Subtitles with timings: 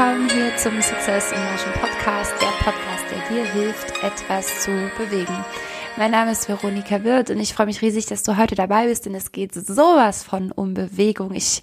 [0.00, 5.44] willkommen hier zum Success in Motion Podcast, der Podcast, der dir hilft, etwas zu bewegen.
[5.98, 9.04] Mein Name ist Veronika Wirth und ich freue mich riesig, dass du heute dabei bist,
[9.04, 11.34] denn es geht sowas von um Bewegung.
[11.34, 11.60] Ich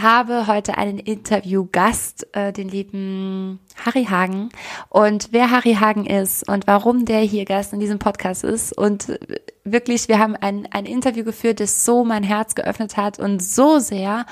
[0.00, 4.50] habe heute einen Interviewgast, äh, den lieben Harry Hagen.
[4.88, 8.78] Und wer Harry Hagen ist und warum der hier Gast in diesem Podcast ist.
[8.78, 9.18] Und
[9.64, 13.80] wirklich, wir haben ein, ein Interview geführt, das so mein Herz geöffnet hat und so
[13.80, 14.24] sehr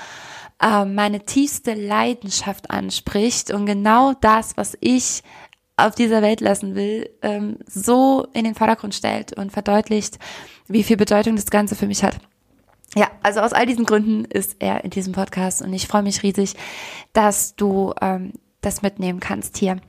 [0.61, 5.23] äh, meine tiefste Leidenschaft anspricht und genau das, was ich
[5.77, 10.19] auf dieser Welt lassen will, ähm, so in den Vordergrund stellt und verdeutlicht,
[10.69, 12.19] wie viel Bedeutung das Ganze für mich hat.
[12.95, 16.23] Ja, also aus all diesen Gründen ist er in diesem Podcast und ich freue mich
[16.23, 16.55] riesig,
[17.13, 19.81] dass du ähm, das mitnehmen kannst hier.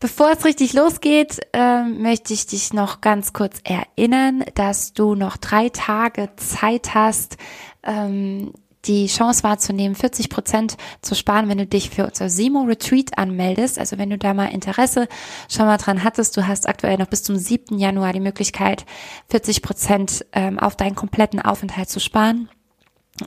[0.00, 5.36] Bevor es richtig losgeht, ähm, möchte ich dich noch ganz kurz erinnern, dass du noch
[5.36, 7.36] drei Tage Zeit hast,
[7.82, 8.54] ähm,
[8.86, 13.78] die Chance wahrzunehmen, 40 Prozent zu sparen, wenn du dich für unser Simo Retreat anmeldest.
[13.78, 15.08] Also wenn du da mal Interesse
[15.48, 17.78] schon mal dran hattest, du hast aktuell noch bis zum 7.
[17.78, 18.86] Januar die Möglichkeit,
[19.28, 22.48] 40 Prozent ähm, auf deinen kompletten Aufenthalt zu sparen.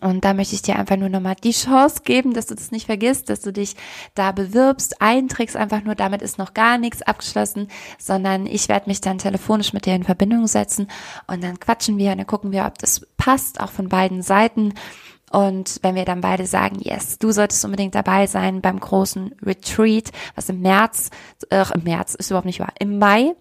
[0.02, 2.86] Und da möchte ich dir einfach nur nochmal die Chance geben, dass du das nicht
[2.86, 3.76] vergisst, dass du dich
[4.16, 7.68] da bewirbst, einträgst einfach nur, damit ist noch gar nichts abgeschlossen,
[8.00, 10.88] sondern ich werde mich dann telefonisch mit dir in Verbindung setzen
[11.28, 14.74] und dann quatschen wir und dann gucken wir, ob das passt, auch von beiden Seiten.
[15.34, 20.12] Und wenn wir dann beide sagen, yes, du solltest unbedingt dabei sein beim großen Retreat,
[20.36, 21.10] was im März,
[21.50, 23.34] äh, im März ist überhaupt nicht wahr, im Mai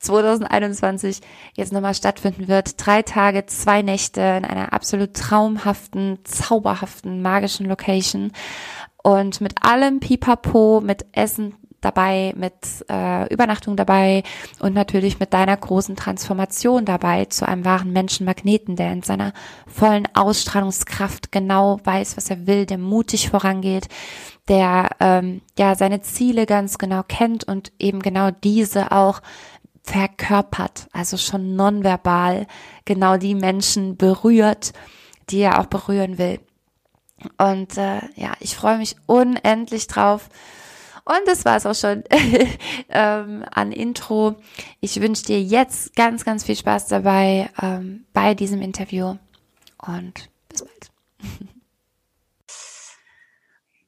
[0.00, 1.20] 2021
[1.54, 2.84] jetzt nochmal stattfinden wird.
[2.84, 8.32] Drei Tage, zwei Nächte in einer absolut traumhaften, zauberhaften, magischen Location.
[9.04, 11.54] Und mit allem Pipapo, mit Essen,
[11.86, 12.52] dabei, mit
[12.90, 14.24] äh, Übernachtung dabei
[14.58, 19.32] und natürlich mit deiner großen Transformation dabei zu einem wahren Menschenmagneten, der in seiner
[19.68, 23.88] vollen Ausstrahlungskraft genau weiß, was er will, der mutig vorangeht,
[24.48, 29.22] der ähm, ja seine Ziele ganz genau kennt und eben genau diese auch
[29.84, 32.48] verkörpert, also schon nonverbal
[32.84, 34.72] genau die Menschen berührt,
[35.30, 36.40] die er auch berühren will.
[37.38, 40.28] Und äh, ja, ich freue mich unendlich drauf.
[41.06, 42.02] Und das war es auch schon
[42.88, 44.34] ähm, an Intro.
[44.80, 49.16] Ich wünsche dir jetzt ganz, ganz viel Spaß dabei ähm, bei diesem Interview
[49.86, 50.90] und bis bald.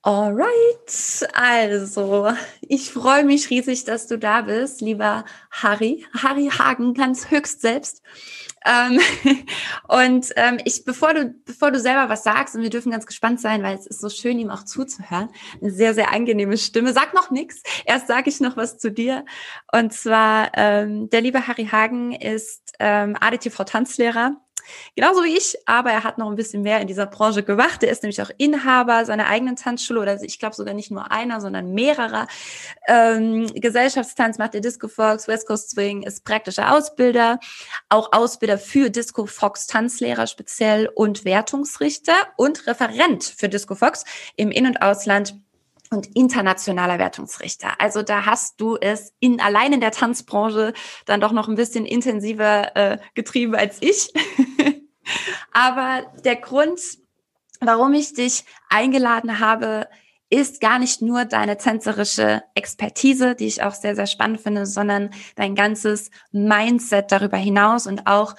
[0.03, 7.33] Alright, also ich freue mich riesig, dass du da bist, lieber Harry, Harry Hagen, ganz
[7.33, 8.01] höchst selbst.
[8.65, 9.01] Ähm,
[9.89, 13.41] und ähm, ich, bevor du, bevor du selber was sagst, und wir dürfen ganz gespannt
[13.41, 15.29] sein, weil es ist so schön, ihm auch zuzuhören,
[15.61, 16.93] eine sehr, sehr angenehme Stimme.
[16.93, 19.25] Sag noch nichts, erst sage ich noch was zu dir.
[19.73, 24.37] Und zwar, ähm, der liebe Harry Hagen ist ähm, ADTV-Tanzlehrer
[24.95, 27.83] Genauso wie ich, aber er hat noch ein bisschen mehr in dieser Branche gemacht.
[27.83, 31.41] Er ist nämlich auch Inhaber seiner eigenen Tanzschule oder ich glaube sogar nicht nur einer,
[31.41, 32.27] sondern mehrerer.
[32.87, 37.39] Ähm, Gesellschaftstanz macht der Disco Fox, West Coast Swing, ist praktischer Ausbilder,
[37.89, 44.05] auch Ausbilder für Disco Fox Tanzlehrer speziell und Wertungsrichter und Referent für Disco Fox
[44.37, 45.37] im In- und Ausland
[45.91, 47.81] und internationaler Wertungsrichter.
[47.81, 50.73] Also da hast du es in allein in der Tanzbranche
[51.07, 54.13] dann doch noch ein bisschen intensiver äh, getrieben als ich.
[55.53, 56.81] Aber der Grund,
[57.61, 59.89] warum ich dich eingeladen habe,
[60.31, 65.11] ist gar nicht nur deine tänzerische Expertise, die ich auch sehr, sehr spannend finde, sondern
[65.37, 68.35] dein ganzes Mindset darüber hinaus und auch,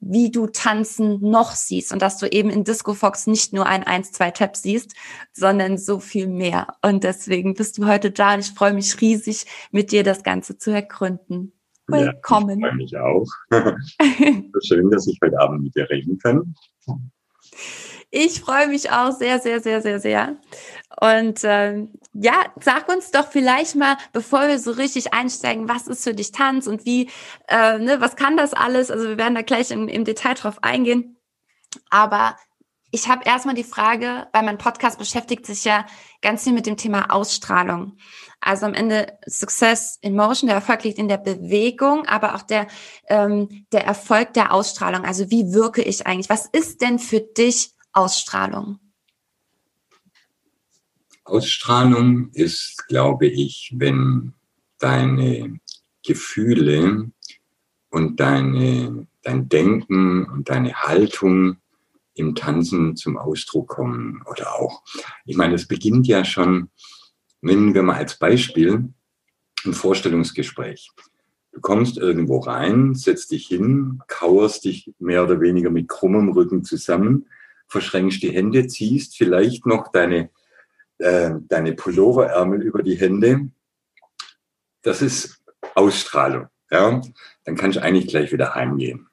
[0.00, 3.84] wie du Tanzen noch siehst und dass du eben in Disco Fox nicht nur ein
[3.84, 4.94] 1-2-Tap siehst,
[5.32, 6.68] sondern so viel mehr.
[6.82, 10.56] Und deswegen bist du heute da und ich freue mich riesig, mit dir das Ganze
[10.56, 11.52] zu ergründen.
[11.86, 12.60] Willkommen.
[12.60, 13.26] Ja, ich freue mich auch.
[14.62, 16.54] Schön, dass ich heute Abend mit dir reden kann.
[18.16, 20.36] Ich freue mich auch sehr, sehr, sehr, sehr, sehr.
[21.00, 26.04] Und ähm, ja, sag uns doch vielleicht mal, bevor wir so richtig einsteigen, was ist
[26.04, 27.10] für dich Tanz und wie,
[27.48, 28.92] äh, ne, was kann das alles?
[28.92, 31.16] Also wir werden da gleich im, im Detail drauf eingehen.
[31.90, 32.36] Aber
[32.92, 35.84] ich habe erstmal die Frage, weil mein Podcast beschäftigt sich ja
[36.22, 37.96] ganz viel mit dem Thema Ausstrahlung.
[38.40, 42.68] Also am Ende Success in Motion, der Erfolg liegt in der Bewegung, aber auch der,
[43.08, 45.04] ähm, der Erfolg der Ausstrahlung.
[45.04, 46.28] Also wie wirke ich eigentlich?
[46.28, 48.80] Was ist denn für dich Ausstrahlung?
[51.24, 54.34] Ausstrahlung ist, glaube ich, wenn
[54.78, 55.58] deine
[56.04, 57.10] Gefühle
[57.90, 61.56] und deine, dein Denken und deine Haltung
[62.14, 64.22] im Tanzen zum Ausdruck kommen.
[64.30, 64.82] Oder auch,
[65.24, 66.70] ich meine, es beginnt ja schon,
[67.40, 68.92] nehmen wir mal als Beispiel
[69.64, 70.90] ein Vorstellungsgespräch.
[71.52, 76.64] Du kommst irgendwo rein, setzt dich hin, kauerst dich mehr oder weniger mit krummem Rücken
[76.64, 77.26] zusammen
[77.66, 80.30] verschränkst die Hände, ziehst vielleicht noch deine
[80.98, 83.50] äh, deine Pulloverärmel über die Hände.
[84.82, 85.42] Das ist
[85.74, 86.48] Ausstrahlung.
[86.70, 87.00] Ja?
[87.44, 89.08] Dann kannst du eigentlich gleich wieder heimgehen.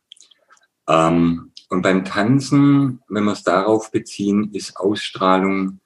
[0.88, 5.80] Ähm, und beim Tanzen, wenn wir es darauf beziehen, ist Ausstrahlung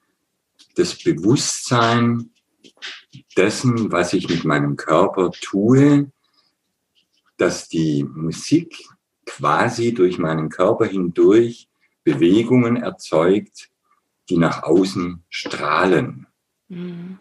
[0.74, 2.30] das Bewusstsein
[3.36, 6.10] dessen, was ich mit meinem Körper tue,
[7.38, 8.84] dass die Musik
[9.24, 11.68] quasi durch meinen Körper hindurch
[12.06, 13.68] Bewegungen erzeugt,
[14.30, 16.28] die nach außen strahlen.
[16.68, 17.18] Mhm.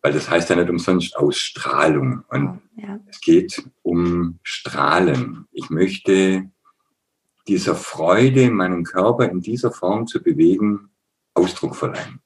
[0.00, 2.24] Weil das heißt ja nicht umsonst Ausstrahlung.
[2.28, 2.98] Und ja.
[3.06, 5.46] es geht um Strahlen.
[5.52, 6.50] Ich möchte
[7.46, 10.88] dieser Freude, meinen Körper in dieser Form zu bewegen,
[11.34, 12.20] Ausdruck verleihen.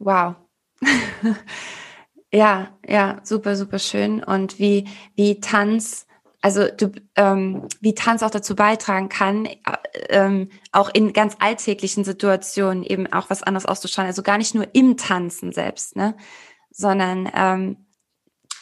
[0.00, 0.34] Wow.
[2.32, 4.22] ja, ja, super, super schön.
[4.22, 6.07] Und wie, wie Tanz
[6.40, 9.58] also du, ähm, wie Tanz auch dazu beitragen kann, äh,
[10.08, 14.08] ähm, auch in ganz alltäglichen Situationen eben auch was anderes auszustrahlen.
[14.08, 16.16] Also gar nicht nur im Tanzen selbst, ne,
[16.70, 17.88] sondern ähm,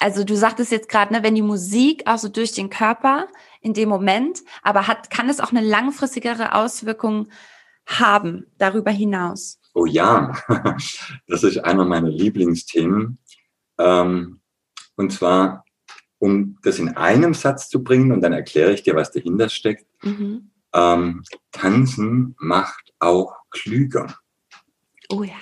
[0.00, 3.28] also du sagtest jetzt gerade, ne, wenn die Musik auch so durch den Körper
[3.60, 7.28] in dem Moment, aber hat, kann es auch eine langfristigere Auswirkung
[7.86, 9.60] haben darüber hinaus?
[9.74, 10.32] Oh ja,
[11.28, 13.18] das ist einer meiner Lieblingsthemen.
[13.78, 14.40] Ähm,
[14.96, 15.65] und zwar
[16.18, 19.86] um das in einem Satz zu bringen und dann erkläre ich dir, was dahinter steckt.
[20.02, 20.50] Mhm.
[20.72, 21.22] Ähm,
[21.52, 24.18] Tanzen macht auch klüger.
[25.08, 25.34] Oh ja.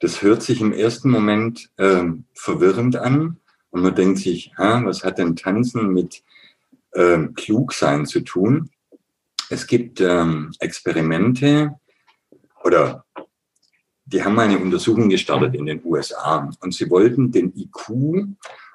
[0.00, 3.38] Das hört sich im ersten Moment ähm, verwirrend an
[3.70, 6.22] und man denkt sich, ah, was hat denn Tanzen mit
[6.94, 8.70] ähm, Klugsein zu tun?
[9.48, 11.78] Es gibt ähm, Experimente
[12.64, 13.04] oder
[14.04, 18.26] die haben eine Untersuchung gestartet in den USA und sie wollten den IQ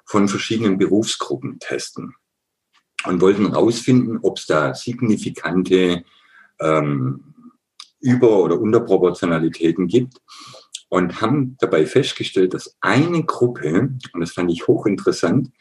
[0.08, 2.16] von verschiedenen Berufsgruppen testen
[3.06, 6.04] und wollten herausfinden, ob es da signifikante
[6.60, 7.34] ähm,
[8.00, 10.22] Über- oder Unterproportionalitäten gibt
[10.90, 15.52] und haben dabei festgestellt, dass eine Gruppe, und das fand ich hochinteressant,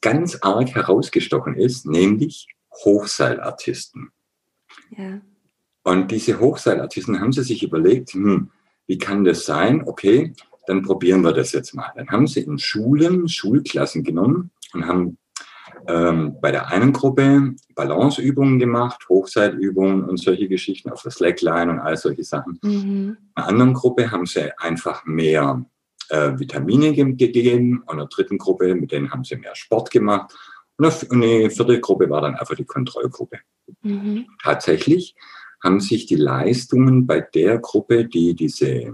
[0.00, 2.46] ganz arg herausgestochen ist, nämlich
[2.84, 4.12] Hochseilartisten.
[4.96, 5.20] Ja.
[5.82, 8.50] Und diese Hochseilartisten haben sie sich überlegt, hm,
[8.86, 9.82] wie kann das sein?
[9.86, 10.32] Okay,
[10.66, 11.90] dann probieren wir das jetzt mal.
[11.96, 15.18] Dann haben sie in Schulen, Schulklassen genommen und haben
[15.88, 21.78] ähm, bei der einen Gruppe Balanceübungen gemacht, Hochseilübungen und solche Geschichten auf der Slackline und
[21.78, 22.58] all solche Sachen.
[22.62, 23.16] Mhm.
[23.34, 25.64] Bei der anderen Gruppe haben sie einfach mehr
[26.10, 29.90] äh, Vitamine ge gegeben und in der dritten Gruppe, mit denen haben sie mehr Sport
[29.90, 30.34] gemacht.
[30.76, 33.38] Und eine vierte Gruppe war dann einfach die Kontrollgruppe.
[33.82, 34.26] Mhm.
[34.42, 35.14] Tatsächlich
[35.62, 38.92] haben sich die Leistungen bei der Gruppe, die diese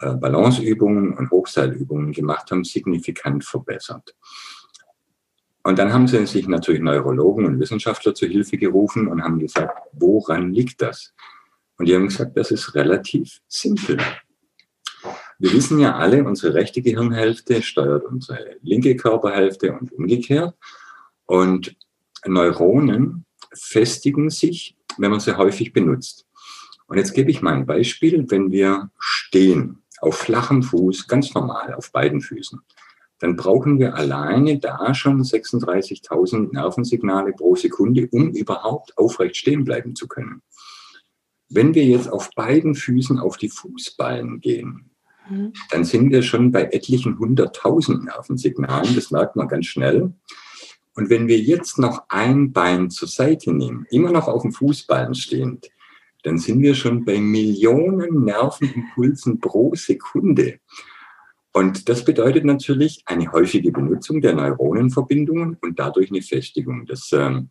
[0.00, 4.14] Balanceübungen und Hochseilübungen gemacht haben, signifikant verbessert.
[5.64, 9.76] Und dann haben sie sich natürlich Neurologen und Wissenschaftler zu Hilfe gerufen und haben gesagt,
[9.92, 11.12] woran liegt das?
[11.76, 13.98] Und die haben gesagt, das ist relativ simpel.
[15.38, 20.54] Wir wissen ja alle, unsere rechte Gehirnhälfte steuert unsere linke Körperhälfte und umgekehrt.
[21.26, 21.76] Und
[22.26, 26.26] Neuronen festigen sich, wenn man sie häufig benutzt.
[26.86, 31.74] Und jetzt gebe ich mal ein Beispiel, wenn wir stehen auf flachem Fuß, ganz normal,
[31.74, 32.60] auf beiden Füßen,
[33.18, 39.96] dann brauchen wir alleine da schon 36.000 Nervensignale pro Sekunde, um überhaupt aufrecht stehen bleiben
[39.96, 40.42] zu können.
[41.48, 44.90] Wenn wir jetzt auf beiden Füßen auf die Fußballen gehen,
[45.28, 45.52] mhm.
[45.70, 50.12] dann sind wir schon bei etlichen hunderttausend Nervensignalen, das merkt man ganz schnell.
[50.94, 55.14] Und wenn wir jetzt noch ein Bein zur Seite nehmen, immer noch auf dem Fußballen
[55.14, 55.70] stehend,
[56.28, 60.60] dann sind wir schon bei Millionen Nervenimpulsen pro Sekunde.
[61.54, 66.84] Und das bedeutet natürlich eine häufige Benutzung der Neuronenverbindungen und dadurch eine Festigung.
[66.84, 67.48] Das ähm,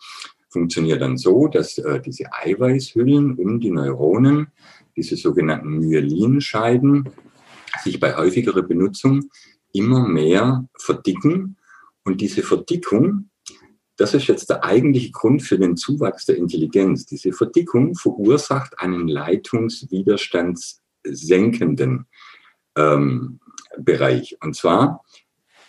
[0.49, 4.47] funktioniert dann so, dass äh, diese Eiweißhüllen um die Neuronen,
[4.95, 7.09] diese sogenannten Myelinscheiden,
[7.83, 9.31] sich bei häufigerer Benutzung
[9.73, 11.57] immer mehr verdicken.
[12.03, 13.29] Und diese Verdickung
[13.97, 17.07] das ist jetzt der eigentliche Grund für den Zuwachs der Intelligenz.
[17.07, 22.05] Diese Verdickung verursacht einen leitungswiderstandssenkenden
[22.75, 23.39] ähm,
[23.79, 24.37] Bereich.
[24.41, 25.03] Und zwar,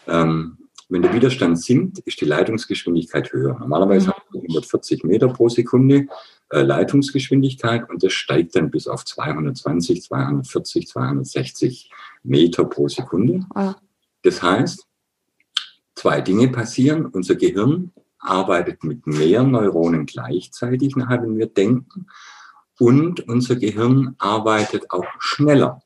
[0.07, 0.59] ähm,
[0.91, 3.59] wenn der Widerstand sinkt, ist die Leitungsgeschwindigkeit höher.
[3.59, 4.13] Normalerweise mhm.
[4.13, 6.07] haben wir 140 Meter pro Sekunde
[6.51, 11.91] äh, Leitungsgeschwindigkeit und das steigt dann bis auf 220, 240, 260
[12.23, 13.47] Meter pro Sekunde.
[13.55, 13.75] Mhm.
[14.23, 14.87] Das heißt,
[15.95, 17.07] zwei Dinge passieren.
[17.07, 22.07] Unser Gehirn arbeitet mit mehr Neuronen gleichzeitig, nachher, wenn wir denken.
[22.79, 25.83] Und unser Gehirn arbeitet auch schneller.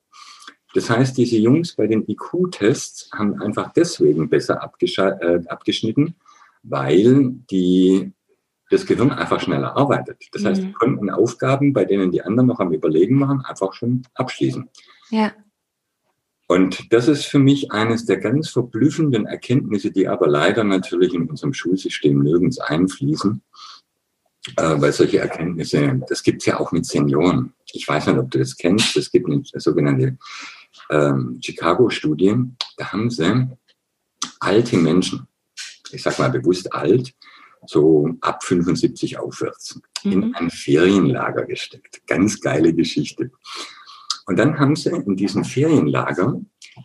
[0.74, 6.14] Das heißt, diese Jungs bei den IQ-Tests haben einfach deswegen besser äh, abgeschnitten,
[6.62, 8.12] weil die,
[8.70, 10.24] das Gehirn einfach schneller arbeitet.
[10.32, 10.74] Das heißt, die mhm.
[10.74, 14.68] konnten Aufgaben, bei denen die anderen noch am Überlegen waren, einfach schon abschließen.
[15.10, 15.32] Ja.
[16.48, 21.28] Und das ist für mich eines der ganz verblüffenden Erkenntnisse, die aber leider natürlich in
[21.28, 23.42] unserem Schulsystem nirgends einfließen.
[24.56, 27.54] Äh, weil solche Erkenntnisse, das gibt es ja auch mit Senioren.
[27.72, 28.96] Ich weiß nicht, ob du das kennst.
[28.96, 30.18] Es gibt eine sogenannte
[30.90, 32.34] ähm, Chicago-Studie.
[32.76, 33.48] Da haben sie
[34.40, 35.28] alte Menschen,
[35.92, 37.14] ich sag mal bewusst alt,
[37.66, 40.12] so ab 75 aufwärts, mhm.
[40.12, 42.02] in ein Ferienlager gesteckt.
[42.08, 43.30] Ganz geile Geschichte.
[44.26, 46.40] Und dann haben sie in diesem Ferienlager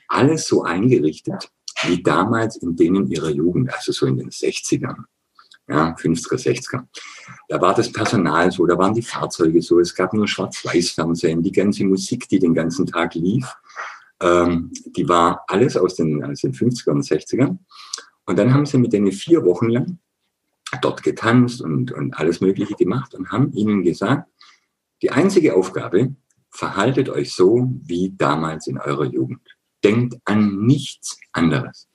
[0.07, 1.49] alles so eingerichtet,
[1.83, 5.03] wie damals in denen ihrer Jugend, also so in den 60ern,
[5.67, 6.85] ja, 50er, 60er.
[7.49, 11.51] Da war das Personal so, da waren die Fahrzeuge so, es gab nur Schwarz-Weiß-Fernsehen, die
[11.51, 13.55] ganze Musik, die den ganzen Tag lief,
[14.21, 17.59] ähm, die war alles aus den, aus den 50er und 60ern.
[18.25, 19.99] Und dann haben sie mit denen vier Wochen lang
[20.81, 24.29] dort getanzt und, und alles Mögliche gemacht und haben ihnen gesagt,
[25.01, 26.15] die einzige Aufgabe,
[26.57, 29.41] verhaltet euch so wie damals in eurer Jugend.
[29.83, 31.87] Denkt an nichts anderes.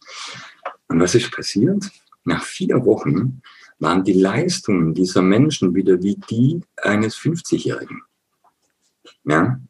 [0.87, 1.91] Und was ist passiert?
[2.25, 3.43] Nach vier Wochen
[3.81, 8.03] waren die Leistungen dieser Menschen wieder wie die eines 50-Jährigen.
[9.25, 9.61] Ja?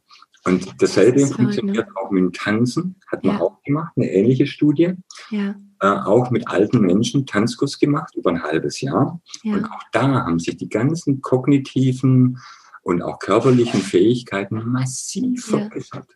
[0.45, 1.37] Und dasselbe das ne?
[1.37, 3.41] funktioniert auch mit dem Tanzen, hat man ja.
[3.41, 4.93] auch gemacht, eine ähnliche Studie.
[5.31, 5.55] Ja.
[5.81, 9.23] Äh, auch mit alten Menschen Tanzkurs gemacht über ein halbes Jahr.
[9.43, 9.55] Ja.
[9.55, 12.39] Und auch da haben sich die ganzen kognitiven
[12.83, 16.07] und auch körperlichen Fähigkeiten massiv verbessert.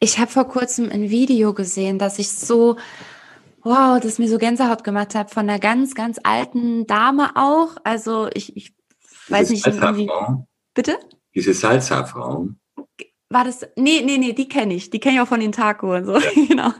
[0.00, 2.76] Ich habe vor kurzem ein Video gesehen, das ich so,
[3.62, 7.76] wow, das mir so Gänsehaut gemacht hat, von einer ganz, ganz alten Dame auch.
[7.84, 8.74] Also ich, ich
[9.28, 10.10] weiß Diese nicht, irgendwie.
[10.74, 10.98] Bitte?
[11.34, 12.48] Diese Salsa-Frau
[13.30, 14.88] war das, nee, nee, nee, die kenne ich.
[14.88, 16.12] Die kenne ich auch von den Taco und so,
[16.48, 16.72] genau.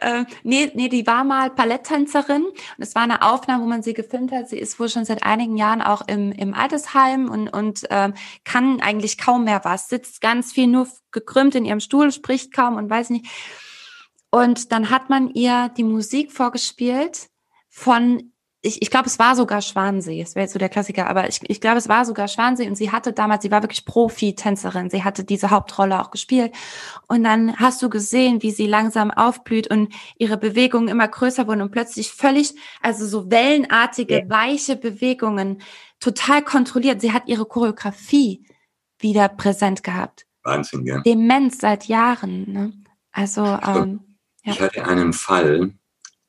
[0.00, 3.94] Ähm, nee, nee, die war mal Balletttänzerin und es war eine Aufnahme, wo man sie
[3.94, 4.48] gefilmt hat.
[4.48, 8.80] Sie ist wohl schon seit einigen Jahren auch im, im Altersheim und, und ähm, kann
[8.80, 12.90] eigentlich kaum mehr was, sitzt ganz viel nur gekrümmt in ihrem Stuhl, spricht kaum und
[12.90, 13.26] weiß nicht.
[14.30, 17.28] Und dann hat man ihr die Musik vorgespielt
[17.68, 18.31] von
[18.64, 21.40] ich, ich glaube, es war sogar Schwansee, es wäre jetzt so der Klassiker, aber ich,
[21.48, 25.02] ich glaube, es war sogar Schwansee und sie hatte damals, sie war wirklich Profi-Tänzerin, sie
[25.02, 26.54] hatte diese Hauptrolle auch gespielt
[27.08, 31.60] und dann hast du gesehen, wie sie langsam aufblüht und ihre Bewegungen immer größer wurden
[31.60, 34.30] und plötzlich völlig, also so wellenartige, ja.
[34.30, 35.60] weiche Bewegungen,
[35.98, 37.00] total kontrolliert.
[37.00, 38.46] Sie hat ihre Choreografie
[39.00, 40.26] wieder präsent gehabt.
[40.44, 41.00] Wahnsinn, ja.
[41.00, 42.72] Demenz seit Jahren, ne?
[43.10, 44.52] Also, ähm, ja.
[44.52, 45.74] Ich hatte einen Fall,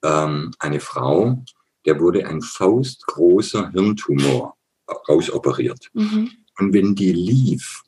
[0.03, 1.43] ähm, eine Frau,
[1.85, 4.57] der wurde ein faustgroßer Hirntumor
[5.07, 5.89] rausoperiert.
[5.93, 6.31] Mhm.
[6.59, 7.83] Und wenn die lief,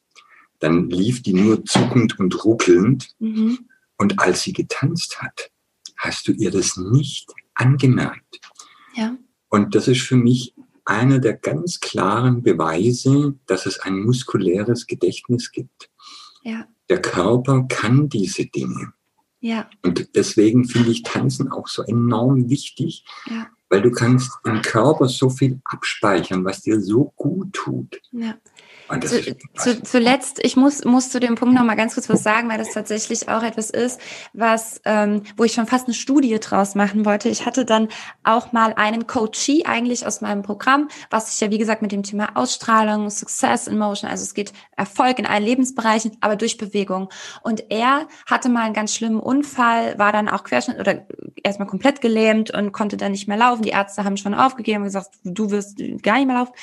[0.59, 3.09] dann lief die nur zuckend und ruckelnd.
[3.19, 3.59] Mhm.
[3.97, 5.51] Und als sie getanzt hat,
[5.97, 8.39] hast du ihr das nicht angemerkt.
[8.95, 9.17] Ja.
[9.49, 10.53] Und das ist für mich
[10.85, 15.89] einer der ganz klaren Beweise, dass es ein muskuläres Gedächtnis gibt.
[16.43, 16.67] Ja.
[16.89, 18.93] Der Körper kann diese Dinge.
[19.39, 19.69] Ja.
[19.83, 25.07] Und deswegen finde ich Tanzen auch so enorm wichtig, ja weil du kannst im Körper
[25.07, 28.01] so viel abspeichern, was dir so gut tut.
[28.11, 28.35] Ja.
[29.01, 32.49] Zu, zu, zuletzt, ich muss, muss zu dem Punkt noch mal ganz kurz was sagen,
[32.49, 33.99] weil das tatsächlich auch etwas ist,
[34.33, 37.29] was, ähm, wo ich schon fast eine Studie draus machen wollte.
[37.29, 37.87] Ich hatte dann
[38.23, 42.03] auch mal einen Coachee eigentlich aus meinem Programm, was sich ja wie gesagt mit dem
[42.03, 47.09] Thema Ausstrahlung, Success in Motion, also es geht Erfolg in allen Lebensbereichen, aber durch Bewegung.
[47.41, 51.07] Und er hatte mal einen ganz schlimmen Unfall, war dann auch Querschnitt oder
[51.41, 53.64] erstmal komplett gelähmt und konnte dann nicht mehr laufen.
[53.65, 56.53] Die Ärzte haben schon aufgegeben und gesagt, du wirst gar nicht mehr laufen.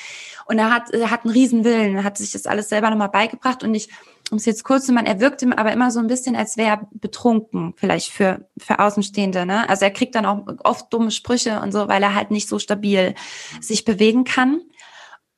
[0.45, 3.63] Und er hat, er hat einen riesen Willen, hat sich das alles selber nochmal beigebracht
[3.63, 3.89] und ich,
[4.31, 6.69] um es jetzt kurz zu machen, er wirkt aber immer so ein bisschen, als wäre
[6.69, 9.69] er betrunken, vielleicht für, für Außenstehende, ne?
[9.69, 12.57] Also er kriegt dann auch oft dumme Sprüche und so, weil er halt nicht so
[12.57, 13.15] stabil
[13.61, 14.61] sich bewegen kann.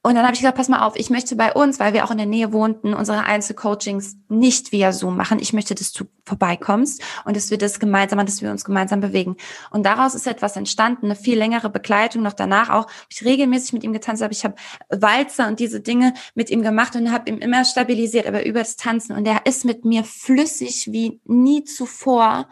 [0.05, 2.11] Und dann habe ich gesagt, pass mal auf, ich möchte bei uns, weil wir auch
[2.11, 5.39] in der Nähe wohnten, unsere Einzelcoachings nicht via Zoom machen.
[5.39, 9.35] Ich möchte, dass du vorbeikommst und dass wir das gemeinsam, dass wir uns gemeinsam bewegen.
[9.71, 12.85] Und daraus ist etwas entstanden, eine viel längere Begleitung noch danach auch.
[13.09, 14.31] Ich regelmäßig mit ihm getanzt habe.
[14.31, 14.53] Ich habe
[14.89, 18.75] Walzer und diese Dinge mit ihm gemacht und habe ihm immer stabilisiert, aber über das
[18.75, 19.15] Tanzen.
[19.15, 22.47] Und er ist mit mir flüssig wie nie zuvor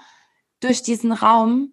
[0.59, 1.69] durch diesen Raum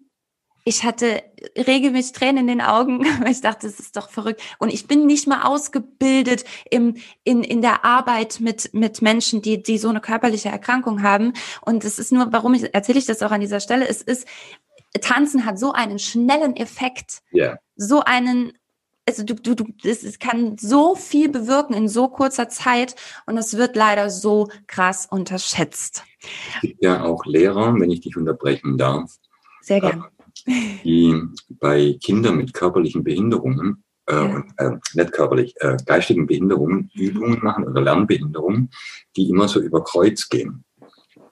[0.63, 1.23] ich hatte
[1.57, 4.41] regelmäßig Tränen in den Augen, weil ich dachte, das ist doch verrückt.
[4.59, 9.61] Und ich bin nicht mal ausgebildet im, in, in der Arbeit mit, mit Menschen, die,
[9.61, 11.33] die so eine körperliche Erkrankung haben.
[11.61, 14.27] Und es ist nur, warum ich, erzähle ich das auch an dieser Stelle, es ist,
[15.01, 17.21] Tanzen hat so einen schnellen Effekt.
[17.33, 17.57] Yeah.
[17.75, 18.53] So einen,
[19.07, 23.57] also du, du, du, es kann so viel bewirken in so kurzer Zeit und es
[23.57, 26.03] wird leider so krass unterschätzt.
[26.55, 29.15] Es gibt ja auch Lehrer, wenn ich dich unterbrechen darf.
[29.61, 30.11] Sehr gerne
[30.47, 31.15] die
[31.49, 34.43] bei Kindern mit körperlichen Behinderungen, äh, ja.
[34.57, 36.89] äh, nicht körperlich, äh, geistigen Behinderungen.
[36.93, 38.69] Übungen machen oder Lernbehinderungen,
[39.15, 40.63] die immer so über Kreuz gehen.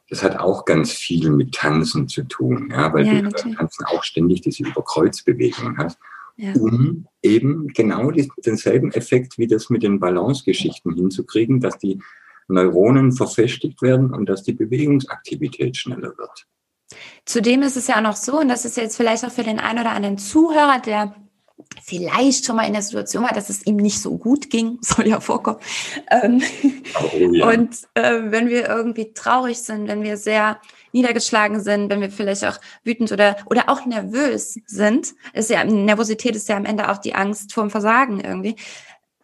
[0.10, 4.04] das hat auch ganz viel mit Tanzen zu tun, ja, weil ja, du tanzen auch
[4.04, 6.00] ständig diese Überkreuzbewegungen hast,
[6.38, 6.54] ja.
[6.54, 12.00] um eben genau die, denselben Effekt wie das mit den Balancegeschichten hinzukriegen, dass die
[12.48, 16.48] Neuronen verfestigt werden und dass die Bewegungsaktivität schneller wird.
[17.26, 19.60] Zudem ist es ja auch noch so, und das ist jetzt vielleicht auch für den
[19.60, 21.16] einen oder anderen Zuhörer, der
[21.84, 25.08] vielleicht schon mal in der Situation war, dass es ihm nicht so gut ging, soll
[25.08, 25.60] ja vorkommen.
[26.10, 26.42] Ähm,
[27.02, 27.50] oh, ja.
[27.50, 30.60] Und äh, wenn wir irgendwie traurig sind, wenn wir sehr
[30.92, 36.36] niedergeschlagen sind, wenn wir vielleicht auch wütend oder, oder auch nervös sind, ist ja, Nervosität
[36.36, 38.56] ist ja am Ende auch die Angst vorm Versagen irgendwie,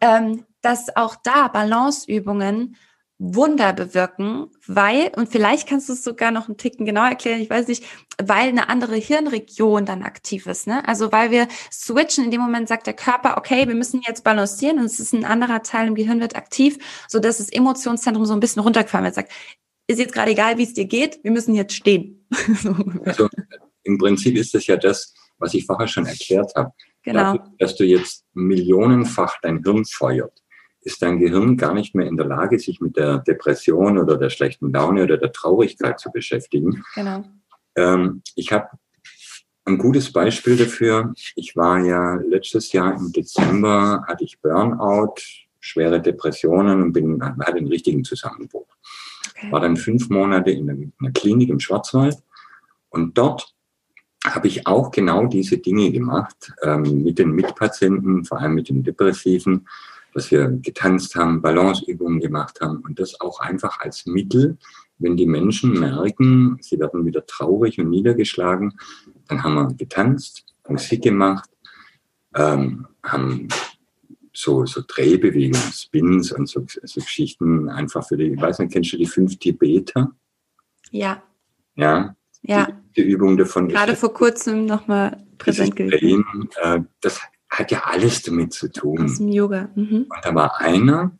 [0.01, 2.75] ähm, dass auch da Balanceübungen
[3.17, 7.49] Wunder bewirken, weil, und vielleicht kannst du es sogar noch einen Ticken genau erklären, ich
[7.49, 7.85] weiß nicht,
[8.21, 10.85] weil eine andere Hirnregion dann aktiv ist, ne?
[10.85, 14.79] Also weil wir switchen, in dem Moment sagt der Körper, okay, wir müssen jetzt balancieren
[14.79, 18.33] und es ist ein anderer Teil im Gehirn wird aktiv, so dass das Emotionszentrum so
[18.33, 19.31] ein bisschen runtergefahren wird, sagt,
[19.87, 22.27] ist jetzt gerade egal, wie es dir geht, wir müssen jetzt stehen.
[23.05, 23.29] also
[23.83, 26.71] im Prinzip ist das ja das, was ich vorher schon erklärt habe.
[27.03, 27.33] Genau.
[27.33, 30.41] Dafür, dass du jetzt millionenfach dein Hirn feuert
[30.85, 34.29] ist dein Gehirn gar nicht mehr in der Lage, sich mit der Depression oder der
[34.29, 36.83] schlechten Laune oder der Traurigkeit zu beschäftigen.
[36.93, 37.25] Genau.
[37.75, 38.69] Ähm, ich habe
[39.65, 41.13] ein gutes Beispiel dafür.
[41.35, 45.15] Ich war ja letztes Jahr im Dezember, hatte ich Burnout,
[45.59, 48.67] schwere Depressionen und bin, hatte einen richtigen Zusammenbruch.
[49.31, 49.51] Okay.
[49.51, 52.17] War dann fünf Monate in einer Klinik im Schwarzwald
[52.89, 53.55] und dort
[54.23, 58.83] habe ich auch genau diese Dinge gemacht ähm, mit den Mitpatienten, vor allem mit den
[58.83, 59.67] Depressiven
[60.15, 64.57] dass wir getanzt haben, Balanceübungen gemacht haben und das auch einfach als Mittel,
[64.97, 68.79] wenn die Menschen merken, sie werden wieder traurig und niedergeschlagen,
[69.27, 71.49] dann haben wir getanzt, Musik gemacht,
[72.33, 73.49] ähm, haben
[74.31, 78.93] so, so Drehbewegungen, Spins und so, so Geschichten einfach für die, ich weiß nicht, kennst
[78.93, 80.11] du die fünf Tibeter?
[80.91, 81.21] Ja.
[81.75, 82.15] Ja.
[82.41, 82.67] Ja.
[82.95, 83.67] Die, die Übung davon.
[83.67, 86.23] Gerade vor kurzem nochmal präsent gewesen.
[86.61, 87.19] Äh, das
[87.57, 89.03] hat ja alles damit zu tun.
[89.03, 89.69] Aus dem Yoga.
[89.75, 90.07] Mhm.
[90.09, 91.17] Und da war einer,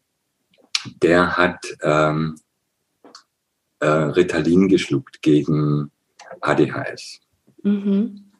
[1.02, 2.36] der hat ähm,
[3.80, 5.92] äh, Ritalin geschluckt gegen
[6.42, 7.22] ADHS.
[7.64, 8.32] Mhm.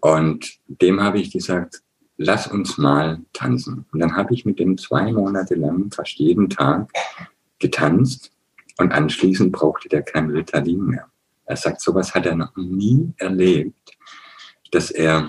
[0.00, 1.82] Und dem habe ich gesagt,
[2.16, 3.86] lass uns mal tanzen.
[3.92, 6.90] Und dann habe ich mit dem zwei Monate lang fast jeden Tag
[7.58, 8.32] getanzt
[8.78, 11.10] und anschließend brauchte der kein Ritalin mehr.
[11.46, 13.96] Er sagt, sowas hat er noch nie erlebt,
[14.72, 15.28] dass er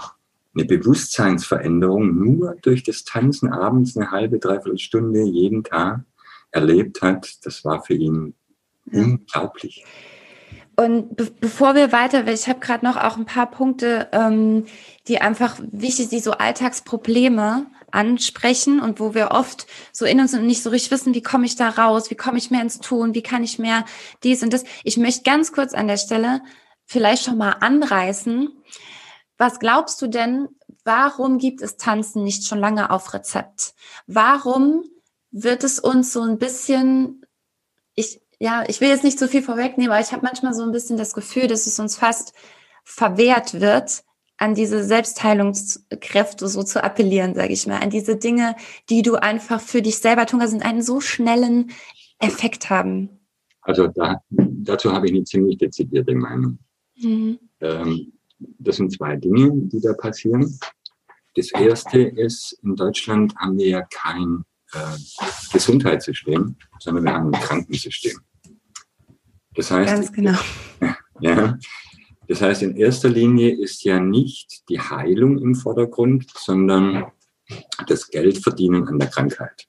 [0.58, 6.02] eine Bewusstseinsveränderung nur durch das Tanzen abends eine halbe, dreiviertel Stunde jeden Tag
[6.52, 8.34] erlebt hat, das war für ihn
[8.92, 9.02] ja.
[9.02, 9.86] unglaublich.
[10.80, 14.66] Und be bevor wir weiter, ich habe gerade noch auch ein paar Punkte, ähm,
[15.08, 20.46] die einfach wichtig, die so Alltagsprobleme ansprechen und wo wir oft so in uns und
[20.46, 23.16] nicht so richtig wissen, wie komme ich da raus, wie komme ich mehr ins Tun,
[23.16, 23.86] wie kann ich mehr
[24.24, 24.66] dies und das.
[24.84, 26.42] Ich möchte ganz kurz an der Stelle
[26.86, 28.50] vielleicht schon mal anreißen,
[29.38, 30.48] was glaubst du denn,
[30.84, 33.74] warum gibt es Tanzen nicht schon lange auf Rezept?
[34.08, 34.84] Warum
[35.32, 37.26] wird es uns so ein bisschen,
[37.96, 40.72] ich, ja, ich will jetzt nicht so viel vorwegnehmen, aber ich habe manchmal so ein
[40.72, 42.34] bisschen das Gefühl, dass es uns fast
[42.84, 44.04] verwehrt wird,
[44.38, 48.56] an diese Selbstheilungskräfte so zu appellieren, sage ich mal, an diese Dinge,
[48.90, 51.72] die du einfach für dich selber tun kannst, einen so schnellen
[52.20, 53.10] Effekt haben.
[53.62, 56.60] Also da, dazu habe ich eine ziemlich dezidierte Meinung.
[56.96, 57.40] Mhm.
[57.62, 60.60] Ähm, das sind zwei Dinge, die da passieren.
[61.36, 64.98] Das erste ist, in Deutschland haben wir ja kein äh,
[65.54, 68.20] Gesundheitssystem, sondern wir haben ein Krankensystem.
[69.54, 70.38] Das heißt, Ganz genau.
[71.20, 71.58] Ja,
[72.28, 77.06] das heißt, in erster Linie ist ja nicht die Heilung im Vordergrund, sondern
[77.88, 79.68] das Geldverdienen an der Krankheit.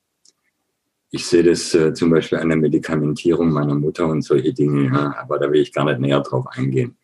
[1.10, 5.16] Ich sehe das äh, zum Beispiel an der Medikamentierung meiner Mutter und solche Dinge, ja,
[5.16, 6.98] aber da will ich gar nicht näher drauf eingehen.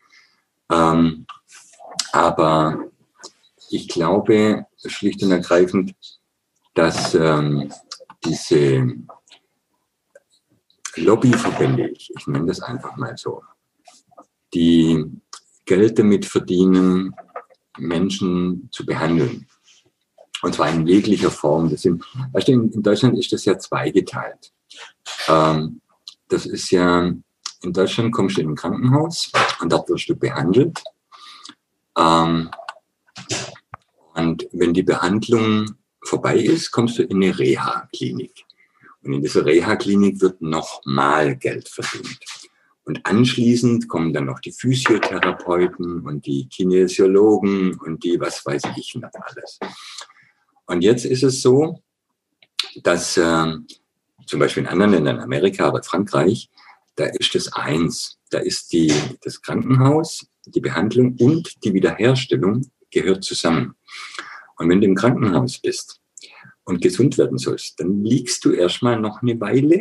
[0.70, 1.27] Ähm,
[2.14, 2.79] aber
[3.70, 5.96] ich glaube schlicht und ergreifend,
[6.74, 7.72] dass ähm,
[8.24, 8.87] diese
[10.94, 13.42] Lobbyverbände, ich, nenne das einfach mal so,
[14.55, 15.05] die
[15.64, 17.12] Geld damit verdienen,
[17.79, 19.48] Menschen zu behandeln.
[20.42, 21.68] Und zwar in jeglicher Form.
[21.68, 24.53] Das sind, weißt du, in, in Deutschland ist das ja zweigeteilt.
[25.27, 25.81] Ähm,
[26.29, 27.12] das ist ja,
[27.62, 30.81] in Deutschland kommst du in ein Krankenhaus und dort wirst du behandelt.
[31.96, 32.50] Ähm,
[34.14, 38.44] und wenn die Behandlung vorbei ist, kommst du in eine Reha-Klinik.
[39.02, 42.18] Und in dieser Reha-Klinik wird nochmal Geld verdient.
[42.85, 48.94] Und anschließend kommen dann noch die Physiotherapeuten und die Kinesiologen und die, was weiß ich
[48.96, 49.59] noch alles.
[50.66, 51.83] Und jetzt ist es so,
[52.83, 53.57] dass äh,
[54.26, 56.50] zum Beispiel in anderen Ländern, Amerika oder Frankreich,
[56.96, 58.18] da ist das eins.
[58.30, 63.74] Da ist die, das Krankenhaus, die Behandlung und die Wiederherstellung gehört zusammen.
[64.57, 66.00] Und wenn du im Krankenhaus bist
[66.64, 69.80] und gesund werden sollst, dann liegst du erstmal noch eine Weile,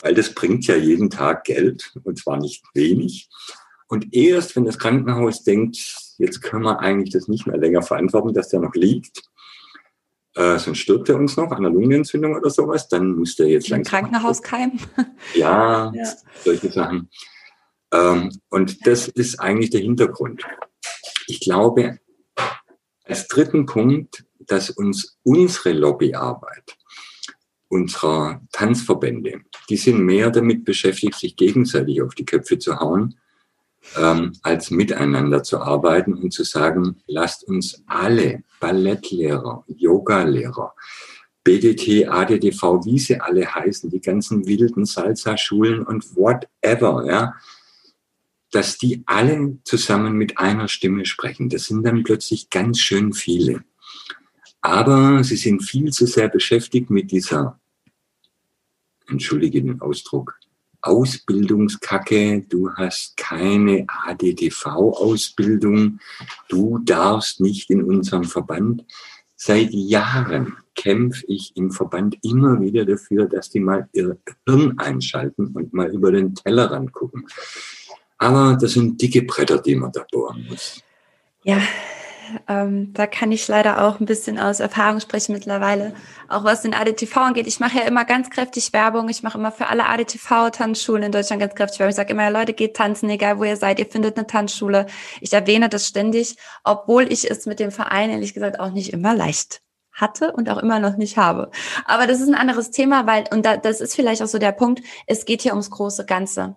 [0.00, 3.28] weil das bringt ja jeden Tag Geld und zwar nicht wenig.
[3.88, 5.78] Und erst wenn das Krankenhaus denkt,
[6.18, 9.22] jetzt können wir eigentlich das nicht mehr länger verantworten, dass der noch liegt,
[10.38, 13.68] äh, sonst stirbt er uns noch an einer Lungenentzündung oder sowas, dann muss der jetzt
[13.70, 13.90] langsam.
[13.90, 14.78] Krankenhauskeim?
[15.34, 16.04] Ja, ja,
[16.44, 17.10] solche Sachen.
[17.92, 20.44] Ähm, und das ist eigentlich der Hintergrund.
[21.26, 21.98] Ich glaube,
[23.04, 26.76] als dritten Punkt, dass uns unsere Lobbyarbeit,
[27.66, 33.18] unserer Tanzverbände, die sind mehr damit beschäftigt, sich gegenseitig auf die Köpfe zu hauen,
[33.96, 40.74] ähm, als miteinander zu arbeiten und zu sagen, lasst uns alle Ballettlehrer, Yogalehrer,
[41.44, 47.34] BDT, ADDV, wie sie alle heißen, die ganzen wilden Salsa-Schulen und whatever, ja,
[48.50, 51.48] dass die alle zusammen mit einer Stimme sprechen.
[51.48, 53.64] Das sind dann plötzlich ganz schön viele.
[54.60, 57.60] Aber sie sind viel zu sehr beschäftigt mit dieser,
[59.06, 60.38] entschuldige den Ausdruck,
[60.82, 65.98] Ausbildungskacke, du hast keine ADTV-Ausbildung,
[66.48, 68.84] du darfst nicht in unserem Verband.
[69.34, 75.48] Seit Jahren kämpfe ich im Verband immer wieder dafür, dass die mal ihr Hirn einschalten
[75.48, 77.26] und mal über den Tellerrand gucken.
[78.18, 80.82] Aber das sind dicke Bretter, die man da bohren muss.
[81.44, 81.60] Ja,
[82.48, 85.94] ähm, da kann ich leider auch ein bisschen aus Erfahrung sprechen mittlerweile.
[86.28, 87.46] Auch was den ADTV angeht.
[87.46, 89.08] Ich mache ja immer ganz kräftig Werbung.
[89.08, 91.90] Ich mache immer für alle ADTV-Tanzschulen in Deutschland ganz kräftig Werbung.
[91.90, 93.78] Ich sage immer, ja, Leute, geht tanzen, egal wo ihr seid.
[93.78, 94.86] Ihr findet eine Tanzschule.
[95.20, 99.14] Ich erwähne das ständig, obwohl ich es mit dem Verein ehrlich gesagt auch nicht immer
[99.14, 99.60] leicht
[99.92, 101.50] hatte und auch immer noch nicht habe.
[101.84, 104.52] Aber das ist ein anderes Thema, weil, und da, das ist vielleicht auch so der
[104.52, 106.56] Punkt, es geht hier ums große Ganze.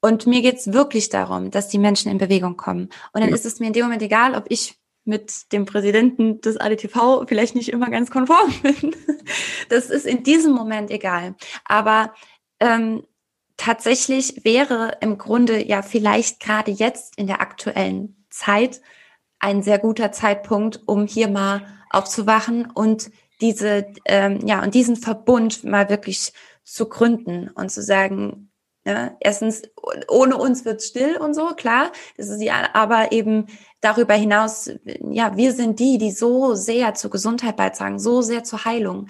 [0.00, 2.90] Und mir geht's wirklich darum, dass die Menschen in Bewegung kommen.
[3.12, 3.34] Und dann ja.
[3.34, 7.54] ist es mir in dem Moment egal, ob ich mit dem Präsidenten des ADTV vielleicht
[7.54, 8.96] nicht immer ganz konform bin.
[9.68, 11.34] Das ist in diesem Moment egal.
[11.64, 12.12] Aber
[12.60, 13.04] ähm,
[13.56, 18.80] tatsächlich wäre im Grunde ja vielleicht gerade jetzt in der aktuellen Zeit
[19.38, 25.64] ein sehr guter Zeitpunkt, um hier mal aufzuwachen und diese ähm, ja und diesen Verbund
[25.64, 26.32] mal wirklich
[26.64, 28.45] zu gründen und zu sagen,
[28.86, 29.62] ja, erstens,
[30.08, 31.90] ohne uns wird still und so, klar.
[32.16, 33.46] Das ist ja, aber eben
[33.80, 34.70] darüber hinaus,
[35.10, 39.08] ja, wir sind die, die so sehr zur Gesundheit beitragen, so sehr zur Heilung,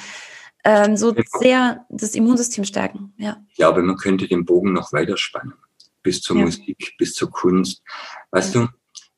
[0.65, 3.13] ähm, so sehr das Immunsystem stärken.
[3.19, 3.45] Ja.
[3.51, 5.53] Ich glaube, man könnte den Bogen noch weiter spannen.
[6.03, 6.47] Bis zur ja.
[6.47, 7.83] Musik, bis zur Kunst.
[8.31, 8.63] Weißt ja.
[8.63, 8.69] du,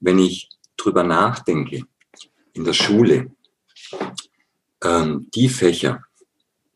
[0.00, 1.84] wenn ich drüber nachdenke,
[2.52, 3.30] in der Schule,
[4.82, 6.02] ähm, die Fächer,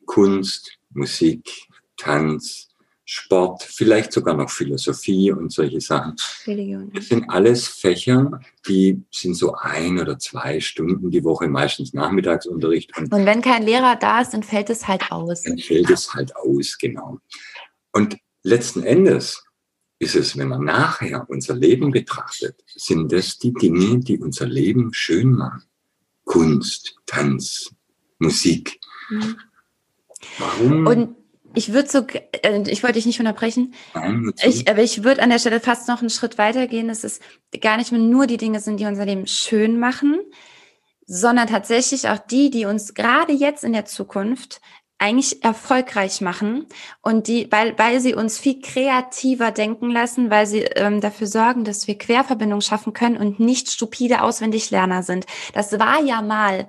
[0.07, 1.51] Kunst, Musik,
[1.97, 2.69] Tanz,
[3.05, 6.15] Sport, vielleicht sogar noch Philosophie und solche Sachen.
[6.47, 6.93] Religion.
[6.95, 12.97] Das sind alles Fächer, die sind so ein oder zwei Stunden die Woche, meistens Nachmittagsunterricht.
[12.97, 15.43] Und, und wenn kein Lehrer da ist, dann fällt es halt aus.
[15.43, 17.19] Dann fällt es halt aus, genau.
[17.93, 19.45] Und letzten Endes
[19.99, 24.93] ist es, wenn man nachher unser Leben betrachtet, sind das die Dinge, die unser Leben
[24.93, 25.65] schön machen.
[26.25, 27.75] Kunst, Tanz,
[28.19, 28.81] Musik.
[29.11, 29.37] Mhm.
[30.39, 30.87] Warum?
[30.87, 31.17] Und
[31.55, 32.07] ich würde so,
[32.43, 33.75] äh, ich wollte dich nicht unterbrechen.
[34.43, 37.21] Ich, aber ich würde an der Stelle fast noch einen Schritt weiter gehen, dass es
[37.61, 40.21] gar nicht mehr nur die Dinge sind, die unser Leben schön machen,
[41.07, 44.61] sondern tatsächlich auch die, die uns gerade jetzt in der Zukunft
[44.99, 46.67] eigentlich erfolgreich machen
[47.03, 51.65] und die, weil, weil sie uns viel kreativer denken lassen, weil sie ähm, dafür sorgen,
[51.65, 55.27] dass wir Querverbindungen schaffen können und nicht stupide Auswendiglerner sind.
[55.55, 56.69] Das war ja mal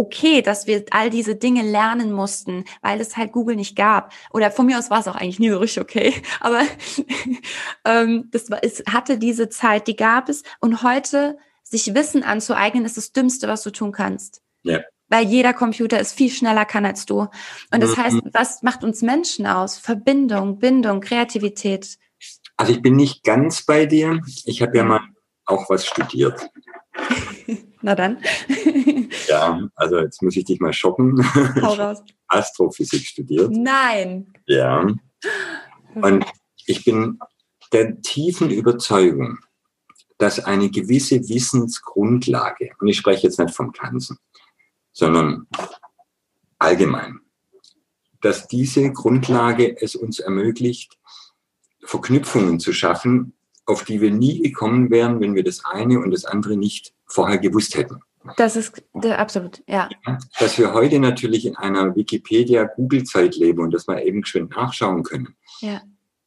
[0.00, 4.14] okay, dass wir all diese Dinge lernen mussten, weil es halt Google nicht gab.
[4.32, 6.14] Oder von mir aus war es auch eigentlich nie so richtig okay.
[6.40, 6.62] Aber
[7.84, 10.42] ähm, das war, es hatte diese Zeit, die gab es.
[10.60, 14.40] Und heute sich Wissen anzueignen, ist das Dümmste, was du tun kannst.
[14.62, 14.80] Ja.
[15.08, 17.28] Weil jeder Computer es viel schneller kann als du.
[17.70, 18.02] Und das mhm.
[18.02, 19.76] heißt, was macht uns Menschen aus?
[19.76, 21.98] Verbindung, Bindung, Kreativität.
[22.56, 24.20] Also ich bin nicht ganz bei dir.
[24.46, 25.00] Ich habe ja mal
[25.44, 26.48] auch was studiert.
[27.82, 28.18] Na dann.
[29.28, 31.22] ja, also jetzt muss ich dich mal schocken.
[31.62, 32.02] Hau raus.
[32.28, 33.50] Astrophysik studiert.
[33.50, 34.32] Nein.
[34.46, 34.86] Ja.
[35.94, 36.24] Und
[36.66, 37.18] ich bin
[37.72, 39.38] der tiefen Überzeugung,
[40.18, 44.18] dass eine gewisse Wissensgrundlage, und ich spreche jetzt nicht vom Tanzen,
[44.92, 45.46] sondern
[46.58, 47.20] allgemein,
[48.20, 50.98] dass diese Grundlage es uns ermöglicht,
[51.82, 53.32] Verknüpfungen zu schaffen,
[53.64, 57.38] auf die wir nie gekommen wären, wenn wir das eine und das andere nicht vorher
[57.38, 58.00] gewusst hätten.
[58.36, 59.88] Das ist absolut, ja.
[60.38, 65.36] Dass wir heute natürlich in einer Wikipedia-Google-Zeit leben und dass wir eben geschwind nachschauen können.
[65.60, 65.82] Ja.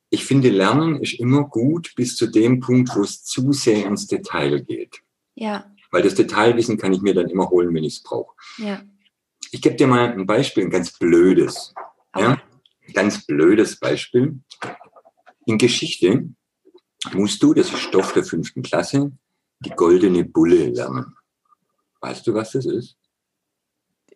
[0.10, 4.06] ich finde, Lernen ist immer gut bis zu dem Punkt, wo es zu sehr ins
[4.06, 5.02] Detail geht.
[5.34, 5.66] Ja.
[5.92, 8.36] Weil das Detailwissen kann ich mir dann immer holen, wenn ich es brauche.
[8.58, 8.82] Ja.
[9.52, 11.74] Ich gebe dir mal ein Beispiel, ein ganz blödes.
[12.16, 12.42] Ja?
[12.94, 14.40] Ganz blödes Beispiel.
[15.46, 16.30] In Geschichte
[17.14, 19.12] musst du, das ist Stoff der fünften Klasse,
[19.66, 21.16] die goldene Bulle lernen.
[22.02, 22.98] Weißt du, was das ist?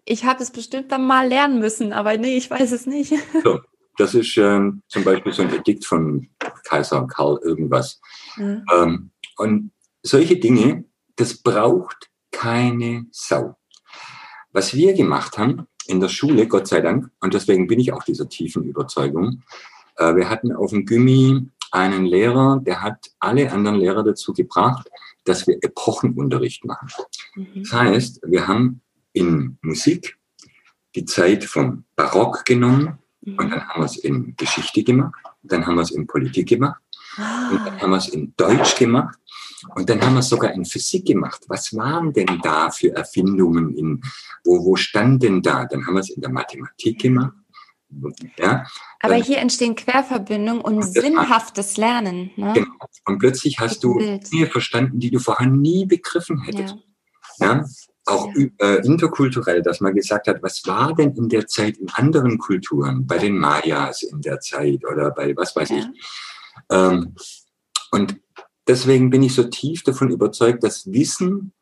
[0.06, 3.14] Ich habe es bestimmt dann mal lernen müssen, aber nee, ich weiß es nicht.
[3.44, 3.60] So,
[3.98, 6.28] das ist ähm, zum Beispiel so ein Edikt von
[6.64, 8.00] Kaiser Karl irgendwas.
[8.36, 8.66] Mhm.
[8.74, 9.72] Ähm, und
[10.04, 13.56] solche Dinge, das braucht keine Sau.
[14.52, 18.04] Was wir gemacht haben in der Schule, Gott sei Dank, und deswegen bin ich auch
[18.04, 19.44] dieser tiefen Überzeugung,
[19.98, 24.90] äh, wir hatten auf dem Gymmi einen Lehrer, der hat alle anderen Lehrer dazu gebracht,
[25.28, 26.90] dass wir Epochenunterricht machen.
[27.36, 27.64] Mhm.
[27.64, 28.82] Das heißt, wir haben
[29.14, 30.18] in Musik
[30.96, 33.00] die Zeit vom Barock genommen,
[33.36, 35.14] und dann haben wir es in Geschichte gemacht,
[35.44, 36.82] dann haben wir es in Politik gemacht,
[37.18, 37.50] ah.
[37.52, 39.18] und dann haben wir es in Deutsch gemacht
[39.76, 41.44] und dann haben wir es sogar in Physik gemacht.
[41.48, 43.76] Was waren denn da für Erfindungen?
[43.76, 44.02] In,
[44.46, 45.66] wo, wo stand denn da?
[45.66, 47.34] Dann haben wir es in der Mathematik gemacht.
[48.38, 48.66] Ja,
[49.00, 52.32] Aber dann, hier entstehen Querverbindungen und, sinnhaftes Lernen.
[52.36, 52.54] Ne?
[52.54, 52.72] Genau.
[53.06, 56.76] Und plötzlich hast du Dinge verstanden, die du vorher nie begriffen hättest.
[57.40, 57.56] Ja.
[57.56, 57.66] ja?
[58.08, 62.38] auch äh, interkulturell, dass man gesagt hat, was war denn in der Zeit in anderen
[62.38, 65.78] Kulturen, bei den Mayas in der Zeit oder bei was weiß ja.
[65.78, 65.86] ich.
[66.70, 67.16] Ähm,
[67.92, 68.20] und
[68.68, 71.54] deswegen bin ich so tief davon überzeugt, dass Wissen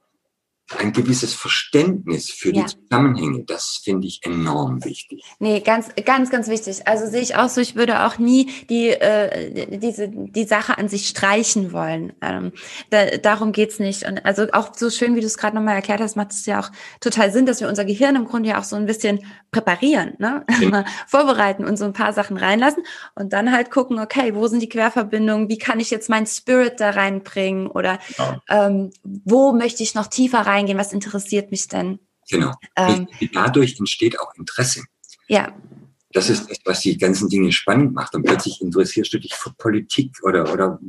[0.80, 2.64] ein gewisses Verständnis für ja.
[2.64, 5.24] die Zusammenhänge, das finde ich enorm wichtig.
[5.38, 6.88] Nee, ganz, ganz, ganz wichtig.
[6.88, 10.90] Also sehe ich auch so, ich würde auch nie die, äh, diese, die Sache an
[10.90, 12.14] sich streichen wollen.
[12.22, 12.52] Ähm,
[12.90, 14.08] da, darum geht's nicht.
[14.08, 16.60] Und also auch so schön, wie du es gerade nochmal erklärt hast, macht es ja
[16.60, 19.20] auch total Sinn, dass wir unser Gehirn im Grunde ja auch so ein bisschen
[19.52, 20.46] präparieren, ne?
[20.60, 20.84] Ja.
[21.08, 24.70] vorbereiten und so ein paar Sachen reinlassen und dann halt gucken, okay, wo sind die
[24.70, 28.42] Querverbindungen, wie kann ich jetzt mein Spirit da reinbringen oder ja.
[28.50, 32.00] ähm, wo möchte ich noch tiefer rein reingehen, was interessiert mich denn?
[32.30, 32.54] Genau.
[32.76, 34.84] Ähm, Dadurch entsteht auch Interesse.
[35.28, 35.54] Ja.
[36.12, 38.16] Das ist das, was die ganzen Dinge spannend macht.
[38.16, 40.80] Und plötzlich interessierst du dich für Politik oder, oder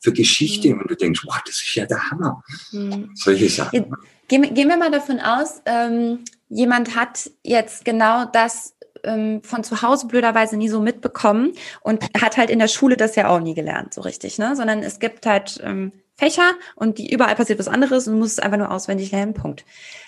[0.00, 0.82] für Geschichte mhm.
[0.82, 2.42] und du denkst, wow, das ist ja der Hammer.
[2.70, 3.10] Mhm.
[3.14, 3.96] Solche Sachen.
[4.28, 9.82] Gehen, gehen wir mal davon aus, ähm, jemand hat jetzt genau das ähm, von zu
[9.82, 13.54] Hause blöderweise nie so mitbekommen und hat halt in der Schule das ja auch nie
[13.54, 14.56] gelernt, so richtig, ne?
[14.56, 18.38] Sondern es gibt halt ähm, Fächer und die überall passiert was anderes und du musst
[18.38, 19.34] es einfach nur auswendig lernen.
[19.34, 19.64] Punkt.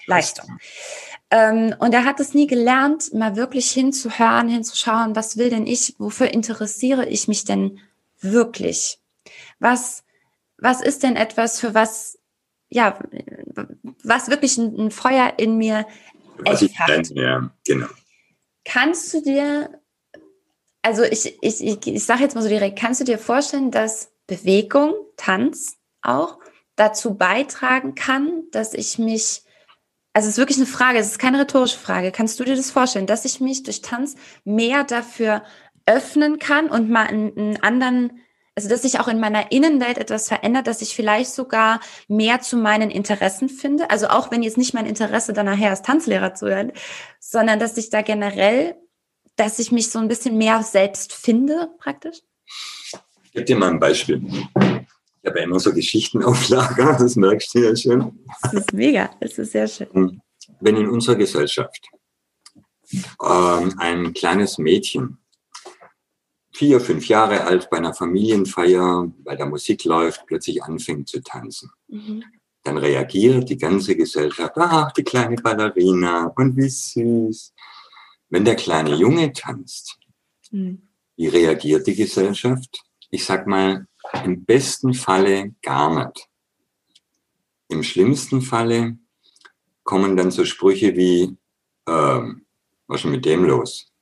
[0.06, 0.58] Leistung.
[1.30, 5.94] Ähm, und er hat es nie gelernt, mal wirklich hinzuhören, hinzuschauen, was will denn ich,
[5.98, 7.80] wofür interessiere ich mich denn
[8.20, 8.98] wirklich?
[9.58, 10.04] Was,
[10.56, 12.18] was ist denn etwas, für was,
[12.70, 12.98] ja,
[14.02, 15.86] was wirklich ein, ein Feuer in mir
[16.38, 17.10] was ich hat?
[17.10, 17.88] Ja, genau.
[18.64, 19.80] Kannst du dir,
[20.82, 24.10] also ich, ich, ich, ich sage jetzt mal so direkt, kannst du dir vorstellen, dass
[24.26, 26.38] Bewegung, Tanz, auch
[26.76, 29.42] dazu beitragen kann, dass ich mich,
[30.12, 32.12] also es ist wirklich eine Frage, es ist keine rhetorische Frage.
[32.12, 35.42] Kannst du dir das vorstellen, dass ich mich durch Tanz mehr dafür
[35.86, 38.20] öffnen kann und mal einen, anderen,
[38.54, 42.56] also dass sich auch in meiner Innenwelt etwas verändert, dass ich vielleicht sogar mehr zu
[42.56, 43.90] meinen Interessen finde.
[43.90, 46.72] Also auch wenn jetzt nicht mein Interesse dann nachher als Tanzlehrer zu werden,
[47.18, 48.76] sondern dass ich da generell,
[49.36, 52.18] dass ich mich so ein bisschen mehr selbst finde, praktisch.
[53.24, 54.22] Ich gebe dir mal ein Beispiel.
[55.22, 58.18] Ich habe ja immer so Geschichten auf Lager, das merkst du ja schon.
[58.42, 60.20] Das ist mega, das ist sehr schön.
[60.60, 61.88] Wenn in unserer Gesellschaft
[62.92, 65.18] ähm, ein kleines Mädchen,
[66.52, 71.70] vier, fünf Jahre alt, bei einer Familienfeier, bei der Musik läuft, plötzlich anfängt zu tanzen,
[71.88, 72.24] mhm.
[72.64, 77.54] dann reagiert die ganze Gesellschaft, ach, die kleine Ballerina und wie süß.
[78.30, 79.98] Wenn der kleine Junge tanzt,
[80.50, 80.88] mhm.
[81.16, 82.87] wie reagiert die Gesellschaft?
[83.10, 83.86] Ich sag mal,
[84.24, 86.28] im besten Falle gar nicht.
[87.68, 88.98] Im schlimmsten Falle
[89.84, 91.36] kommen dann so Sprüche wie,
[91.86, 92.46] ähm,
[92.86, 93.92] was ist denn mit dem los?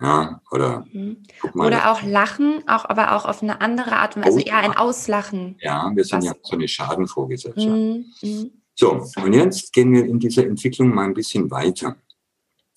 [0.00, 1.22] Ja, oder, mhm.
[1.54, 4.76] oder auch Lachen, auch, aber auch auf eine andere Art und Weise, also eher ein
[4.76, 5.56] Auslachen.
[5.60, 6.24] Ja, wir sind was?
[6.26, 7.66] ja so eine Schadenvorgesellschaft.
[7.66, 8.12] Mhm.
[8.22, 8.50] mhm.
[8.78, 11.96] So, und jetzt gehen wir in dieser Entwicklung mal ein bisschen weiter.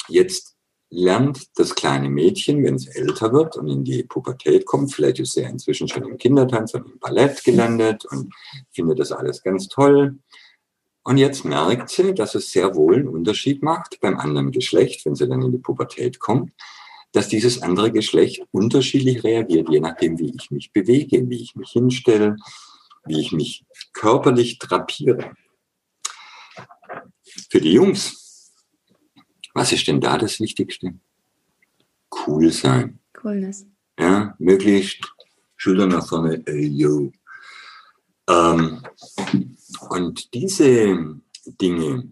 [0.08, 0.56] Jetzt
[0.90, 5.34] lernt das kleine Mädchen, wenn es älter wird und in die Pubertät kommt, vielleicht ist
[5.34, 8.34] sie ja inzwischen schon im Kindertanz und im Ballett gelandet und
[8.72, 10.18] findet das alles ganz toll.
[11.04, 15.16] Und jetzt merkt sie, dass es sehr wohl einen Unterschied macht beim anderen Geschlecht, wenn
[15.16, 16.54] sie dann in die Pubertät kommt,
[17.12, 21.72] dass dieses andere Geschlecht unterschiedlich reagiert, je nachdem, wie ich mich bewege, wie ich mich
[21.72, 22.36] hinstelle,
[23.06, 25.32] wie ich mich körperlich drapiere.
[27.50, 28.29] Für die Jungs
[29.54, 30.94] was ist denn da das Wichtigste?
[32.12, 33.00] Cool sein.
[33.14, 33.66] Coolness.
[34.00, 35.14] Ja, möglichst
[35.58, 37.12] Schulter nach vorne, ey, yo.
[38.30, 38.82] Ähm,
[39.90, 42.12] und diese Dinge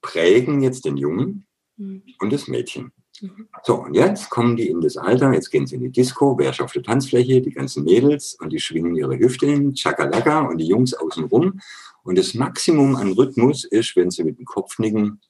[0.00, 2.02] prägen jetzt den Jungen mhm.
[2.18, 2.92] und das Mädchen.
[3.20, 3.48] Mhm.
[3.62, 6.50] So, und jetzt kommen die in das Alter, jetzt gehen sie in die Disco, wer
[6.50, 10.58] ist auf der Tanzfläche, die ganzen Mädels und die schwingen ihre Hüfte hin, Chakalaka und
[10.58, 11.60] die Jungs außen rum.
[12.02, 15.20] Und das Maximum an Rhythmus ist, wenn sie mit dem Kopf nicken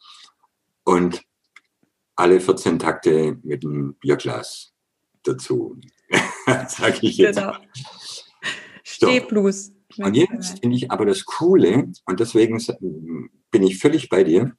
[0.85, 1.23] und
[2.16, 4.73] alle 14 Takte mit einem Bierglas
[5.23, 5.79] dazu.
[6.68, 7.37] Sag ich jetzt.
[7.37, 7.57] Genau.
[8.85, 9.73] Stehblues.
[9.92, 10.05] So.
[10.05, 12.59] Und jetzt finde ich aber das Coole, und deswegen
[13.51, 14.57] bin ich völlig bei dir,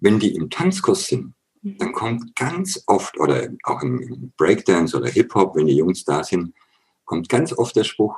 [0.00, 1.78] wenn die im Tanzkurs sind, mhm.
[1.78, 6.54] dann kommt ganz oft, oder auch im Breakdance oder Hip-Hop, wenn die Jungs da sind,
[7.04, 8.16] kommt ganz oft der Spruch,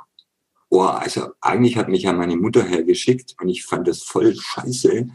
[0.71, 5.09] oh, also eigentlich hat mich ja meine Mutter hergeschickt und ich fand das voll scheiße,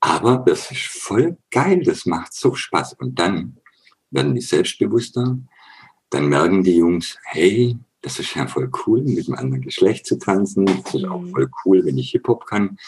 [0.00, 2.94] aber das ist voll geil, das macht so Spaß.
[2.94, 3.56] Und dann
[4.10, 5.38] werden die selbstbewusster,
[6.10, 10.18] dann merken die Jungs, hey, das ist ja voll cool, mit einem anderen Geschlecht zu
[10.18, 10.66] tanzen.
[10.66, 11.30] Das ist auch mhm.
[11.30, 12.78] voll cool, wenn ich Hip-Hop kann,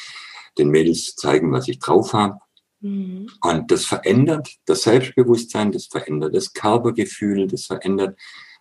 [0.56, 2.38] den Mädels zeigen, was ich drauf habe.
[2.80, 3.28] Mhm.
[3.42, 8.18] Und das verändert das Selbstbewusstsein, das verändert das Körpergefühl, das verändert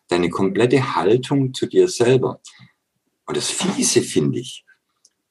[0.07, 2.41] deine komplette Haltung zu dir selber.
[3.25, 4.65] Und das Fiese finde ich,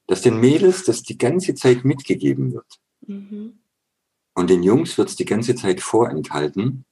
[0.06, 2.80] dass den Mädels das die ganze Zeit mitgegeben wird.
[3.08, 3.58] Mhm.
[4.34, 6.84] Und den Jungs wird es die ganze Zeit vorenthalten.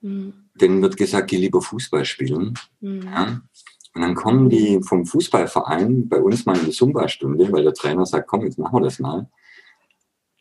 [0.00, 0.48] Mhm.
[0.54, 2.54] Denen wird gesagt, geh lieber Fußball spielen.
[2.80, 3.02] Mhm.
[3.02, 3.42] Ja?
[3.94, 8.06] Und dann kommen die vom Fußballverein bei uns mal in die Zumba-Stunde, weil der Trainer
[8.06, 9.28] sagt, komm, jetzt machen wir das mal.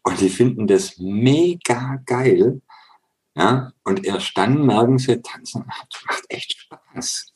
[0.04, 2.62] Und die finden das mega geil.
[3.36, 7.34] Ja, und erst dann merken sie, tanzen macht, macht echt Spaß.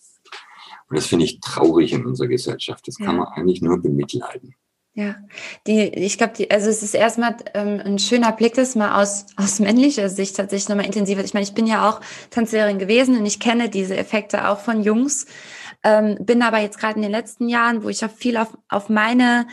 [0.89, 2.87] Und das finde ich traurig in unserer Gesellschaft.
[2.87, 3.05] Das ja.
[3.05, 4.55] kann man eigentlich nur bemitleiden.
[4.97, 5.15] Ja,
[5.67, 9.59] die, ich glaube, also es ist erstmal ähm, ein schöner Blick, das mal aus, aus
[9.59, 11.23] männlicher Sicht tatsächlich nochmal intensiver.
[11.23, 14.81] Ich meine, ich bin ja auch Tanzlehrerin gewesen und ich kenne diese Effekte auch von
[14.81, 15.27] Jungs.
[15.83, 18.89] Ähm, bin aber jetzt gerade in den letzten Jahren, wo ich auch viel auf, auf
[18.89, 19.45] meine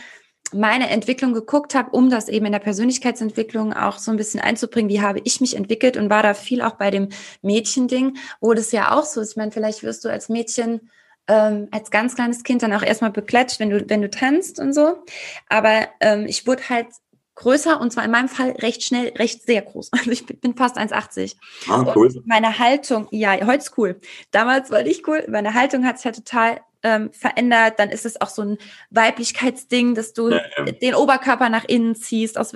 [0.51, 4.89] meine Entwicklung geguckt habe, um das eben in der Persönlichkeitsentwicklung auch so ein bisschen einzubringen,
[4.89, 7.09] wie habe ich mich entwickelt und war da viel auch bei dem
[7.43, 9.31] Mädchending, wo das ja auch so ist.
[9.31, 10.89] Ich meine, vielleicht wirst du als Mädchen
[11.27, 14.73] ähm, als ganz kleines Kind dann auch erstmal beklatscht, wenn du, wenn du tanzt und
[14.73, 15.03] so.
[15.49, 16.87] Aber ähm, ich wurde halt
[17.35, 19.91] größer und zwar in meinem Fall recht schnell, recht sehr groß.
[19.97, 21.35] Also ich bin fast 1,80.
[21.69, 22.07] Ah, cool.
[22.07, 23.99] Und meine Haltung, ja, heute ist cool.
[24.31, 25.25] Damals war ich cool.
[25.29, 27.79] Meine Haltung hat sich ja total ähm, verändert.
[27.79, 28.57] Dann ist es auch so ein
[28.91, 30.65] Weiblichkeitsding, dass du ja, ja.
[30.65, 32.53] den Oberkörper nach innen ziehst, aus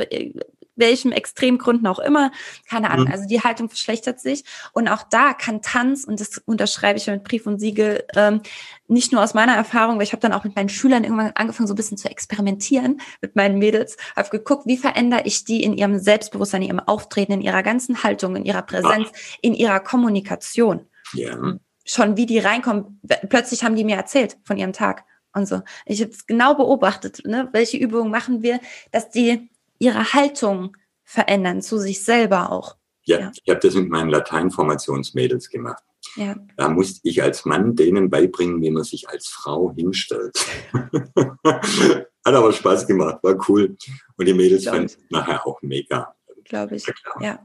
[0.79, 2.31] welchem Extremgründen auch immer.
[2.67, 3.05] Keine Ahnung.
[3.05, 3.11] Mhm.
[3.11, 4.43] Also die Haltung verschlechtert sich.
[4.73, 8.41] Und auch da kann Tanz, und das unterschreibe ich mit Brief und Siegel, ähm,
[8.87, 11.67] nicht nur aus meiner Erfahrung, weil ich habe dann auch mit meinen Schülern irgendwann angefangen,
[11.67, 15.77] so ein bisschen zu experimentieren mit meinen Mädels, habe geguckt, wie verändere ich die in
[15.77, 19.37] ihrem Selbstbewusstsein, in ihrem Auftreten, in ihrer ganzen Haltung, in ihrer Präsenz, Ach.
[19.41, 20.87] in ihrer Kommunikation.
[21.13, 21.37] Ja.
[21.85, 22.99] Schon wie die reinkommen.
[23.29, 25.61] Plötzlich haben die mir erzählt von ihrem Tag und so.
[25.85, 27.49] Ich habe es genau beobachtet, ne?
[27.51, 28.59] welche Übungen machen wir,
[28.91, 32.75] dass die ihre Haltung verändern, zu sich selber auch.
[33.05, 33.31] Ja, ja.
[33.43, 35.83] ich habe das mit meinen Lateinformationsmädels gemacht.
[36.15, 36.35] Ja.
[36.57, 40.37] Da musste ich als Mann denen beibringen, wie man sich als Frau hinstellt.
[40.73, 43.77] Hat aber Spaß gemacht, war cool.
[44.17, 46.15] Und die Mädels fanden es nachher auch mega.
[46.45, 46.85] Glaube ich,
[47.21, 47.39] ja.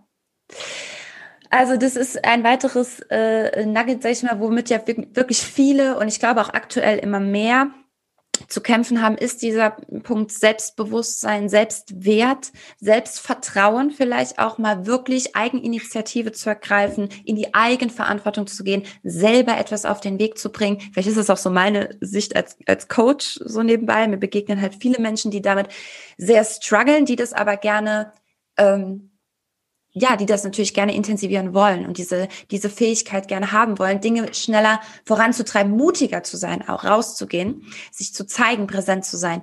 [1.50, 6.08] Also das ist ein weiteres äh, Nugget, sag ich mal, womit ja wirklich viele und
[6.08, 7.70] ich glaube auch aktuell immer mehr
[8.48, 9.70] zu kämpfen haben, ist dieser
[10.02, 18.64] Punkt Selbstbewusstsein, Selbstwert, Selbstvertrauen, vielleicht auch mal wirklich Eigeninitiative zu ergreifen, in die Eigenverantwortung zu
[18.64, 20.80] gehen, selber etwas auf den Weg zu bringen.
[20.92, 24.06] Vielleicht ist es auch so meine Sicht als, als Coach so nebenbei.
[24.08, 25.68] Mir begegnen halt viele Menschen, die damit
[26.16, 28.12] sehr strugglen, die das aber gerne
[28.56, 29.13] ähm,
[29.94, 34.34] ja, die das natürlich gerne intensivieren wollen und diese, diese Fähigkeit gerne haben wollen, Dinge
[34.34, 39.42] schneller voranzutreiben, mutiger zu sein, auch rauszugehen, sich zu zeigen, präsent zu sein.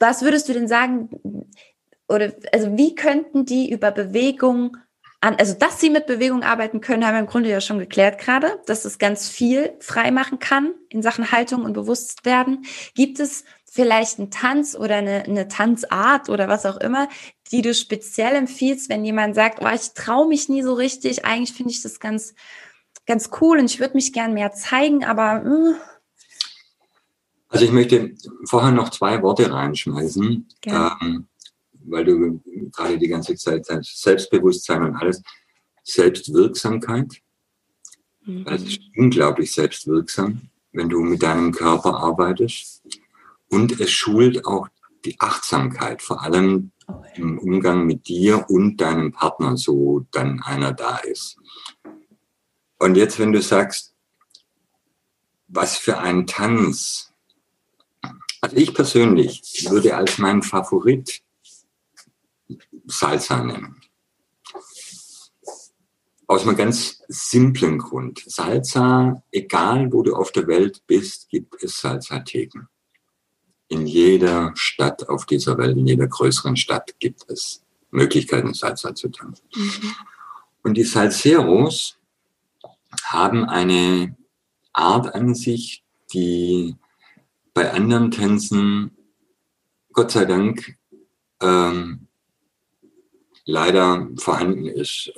[0.00, 1.08] Was würdest du denn sagen,
[2.08, 4.76] oder, also wie könnten die über Bewegung
[5.20, 8.18] an, also dass sie mit Bewegung arbeiten können, haben wir im Grunde ja schon geklärt
[8.18, 12.64] gerade, dass es ganz viel frei machen kann in Sachen Haltung und Bewusstwerden.
[12.94, 17.08] Gibt es vielleicht einen Tanz oder eine, eine Tanzart oder was auch immer,
[17.52, 21.52] die du speziell empfiehlst, wenn jemand sagt, oh, ich traue mich nie so richtig, eigentlich
[21.52, 22.34] finde ich das ganz,
[23.06, 25.40] ganz cool und ich würde mich gern mehr zeigen, aber.
[25.44, 25.44] Mh.
[25.44, 25.74] Hm.
[27.48, 28.14] Also ich möchte
[28.44, 31.26] vorher noch zwei Worte reinschmeißen, ähm,
[31.84, 32.40] weil du
[32.70, 35.20] gerade die ganze Zeit sagst, Selbstbewusstsein und alles,
[35.82, 37.20] Selbstwirksamkeit.
[38.24, 38.44] Mhm.
[38.44, 42.82] Das ist unglaublich selbstwirksam, wenn du mit deinem Körper arbeitest.
[43.50, 44.68] Und es schult auch
[45.04, 46.72] die Achtsamkeit, vor allem
[47.14, 51.36] im Umgang mit dir und deinem Partner, so dann einer da ist.
[52.78, 53.94] Und jetzt, wenn du sagst,
[55.48, 57.12] was für ein Tanz.
[58.40, 61.22] Also ich persönlich würde als meinen Favorit
[62.86, 63.80] Salsa nennen.
[66.26, 68.22] Aus einem ganz simplen Grund.
[68.24, 72.68] Salsa, egal wo du auf der Welt bist, gibt es Salsa-Theken.
[73.70, 79.08] In jeder Stadt auf dieser Welt, in jeder größeren Stadt gibt es Möglichkeiten, Salsa zu
[79.08, 79.44] tanzen.
[79.54, 79.94] Mhm.
[80.62, 81.96] Und die Salseros
[83.04, 84.16] haben eine
[84.72, 86.76] Art an sich, die
[87.54, 88.90] bei anderen Tänzen,
[89.92, 90.76] Gott sei Dank,
[91.40, 92.08] ähm,
[93.44, 95.12] leider vorhanden ist.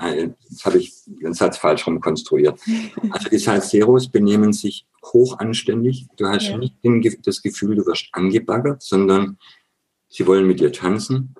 [0.00, 2.60] Äh, jetzt habe ich den Satz falsch rumkonstruiert.
[3.10, 6.06] Also die Salseros benehmen sich hochanständig.
[6.16, 6.56] Du hast ja.
[6.56, 6.76] nicht
[7.26, 9.38] das Gefühl, du wirst angebaggert, sondern
[10.08, 11.34] sie wollen mit dir tanzen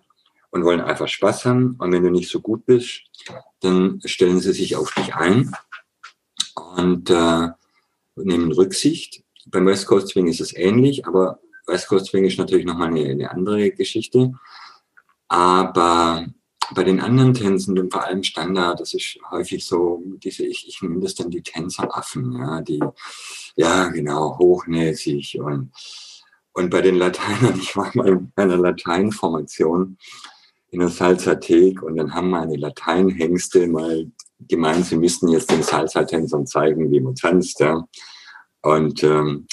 [0.51, 1.77] und wollen einfach Spaß haben.
[1.79, 3.03] Und wenn du nicht so gut bist,
[3.61, 5.53] dann stellen sie sich auf dich ein
[6.77, 7.49] und äh,
[8.16, 9.23] nehmen Rücksicht.
[9.47, 13.05] Beim West Coast Swing ist es ähnlich, aber West Coast Swing ist natürlich nochmal eine,
[13.05, 14.33] eine andere Geschichte.
[15.29, 16.27] Aber
[16.75, 20.83] bei den anderen Tänzen und vor allem Standard, das ist häufig so, diese, ich, ich
[20.83, 22.81] nenne das dann die Tänzeraffen, ja, die,
[23.57, 25.73] ja, genau, hochnäsig und,
[26.53, 29.97] und bei den Lateinern, ich war mal in einer Lateinformation
[30.71, 34.11] in der Salzathek und dann haben meine Lateinhengste mal
[34.41, 37.83] gemeint, sie müssten jetzt den Salsa-Tänzern zeigen, wie man tanzt, ja.
[38.62, 39.47] Und ähm,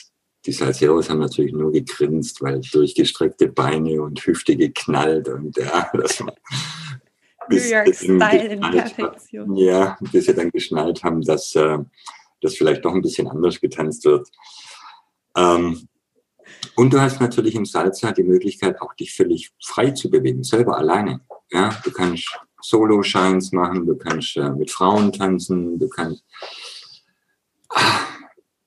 [0.46, 6.20] die Salseros haben natürlich nur gegrinst, weil durchgestreckte Beine und Hüfte geknallt und ja, das
[6.22, 6.34] war
[7.48, 9.56] bis, New York Style in Perfektion.
[9.56, 11.78] Ja, bis sie dann geschnallt haben, dass äh,
[12.42, 14.30] das vielleicht doch ein bisschen anders getanzt wird.
[15.36, 15.88] Ähm,
[16.76, 20.78] und du hast natürlich im Salsa die Möglichkeit, auch dich völlig frei zu bewegen, selber
[20.78, 21.22] alleine.
[21.52, 26.24] Ja, du kannst Solo-Shines machen, du kannst äh, mit Frauen tanzen, du kannst
[27.70, 28.00] ah,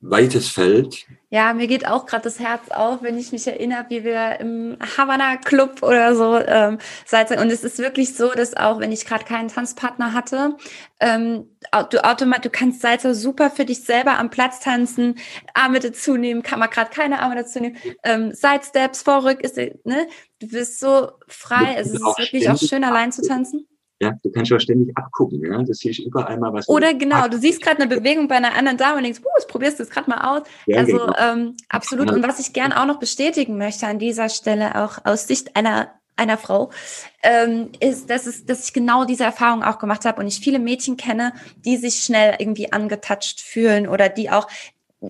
[0.01, 1.07] weites Feld.
[1.31, 4.79] Ja, mir geht auch gerade das Herz auf, wenn ich mich erinnere, wie wir im
[4.97, 9.05] Havana Club oder so ähm, seit und es ist wirklich so, dass auch wenn ich
[9.05, 10.57] gerade keinen Tanzpartner hatte,
[11.01, 11.51] ähm,
[11.91, 15.17] du automatisch, du kannst Salsa super für dich selber am Platz tanzen,
[15.53, 20.07] Arme dazu nehmen, kann man gerade keine Arme dazu nehmen, ähm, Sidesteps, Vorrück, ist, ne?
[20.39, 23.67] Du bist so frei, es ist wirklich auch schön, allein zu tanzen.
[24.01, 25.63] Ja, du kannst ja ständig abgucken, ja.
[25.63, 26.69] Du siehst überall mal was.
[26.69, 29.47] Oder genau, du siehst gerade eine Bewegung bei einer anderen Dame und denkst, uh, das
[29.47, 30.47] probierst du jetzt gerade mal aus.
[30.67, 31.15] Ja, also genau.
[31.19, 32.11] ähm, absolut.
[32.13, 35.89] Und was ich gern auch noch bestätigen möchte an dieser Stelle, auch aus Sicht einer
[36.19, 36.71] einer Frau,
[37.23, 40.59] ähm, ist, dass, es, dass ich genau diese Erfahrung auch gemacht habe und ich viele
[40.59, 41.33] Mädchen kenne,
[41.65, 44.49] die sich schnell irgendwie angetatscht fühlen oder die auch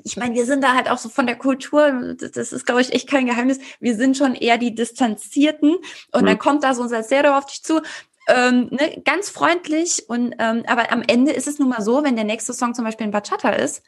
[0.04, 2.92] ich meine, wir sind da halt auch so von der Kultur, das ist, glaube ich,
[2.92, 3.58] echt kein Geheimnis.
[3.80, 5.76] Wir sind schon eher die Distanzierten
[6.12, 6.26] und mhm.
[6.26, 7.80] dann kommt da so ein Salcedo auf dich zu
[8.28, 12.16] ähm, ne, ganz freundlich und ähm, aber am Ende ist es nun mal so, wenn
[12.16, 13.82] der nächste Song zum Beispiel ein Bachata ist,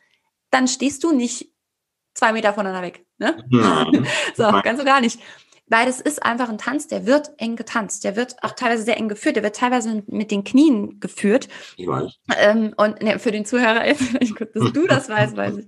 [0.51, 1.53] dann stehst du nicht
[2.15, 3.07] zwei Meter voneinander weg.
[3.19, 3.45] Ne?
[3.51, 4.07] Nein.
[4.37, 5.21] so, ganz so gar nicht.
[5.67, 8.03] Weil es ist einfach ein Tanz, der wird eng getanzt.
[8.03, 9.37] Der wird auch teilweise sehr eng geführt.
[9.37, 11.49] Der wird teilweise mit den Knien geführt.
[11.77, 12.13] Ich weiß.
[12.39, 13.85] Ähm, und ne, für den Zuhörer,
[14.55, 15.67] dass du das weißt, weiß ich.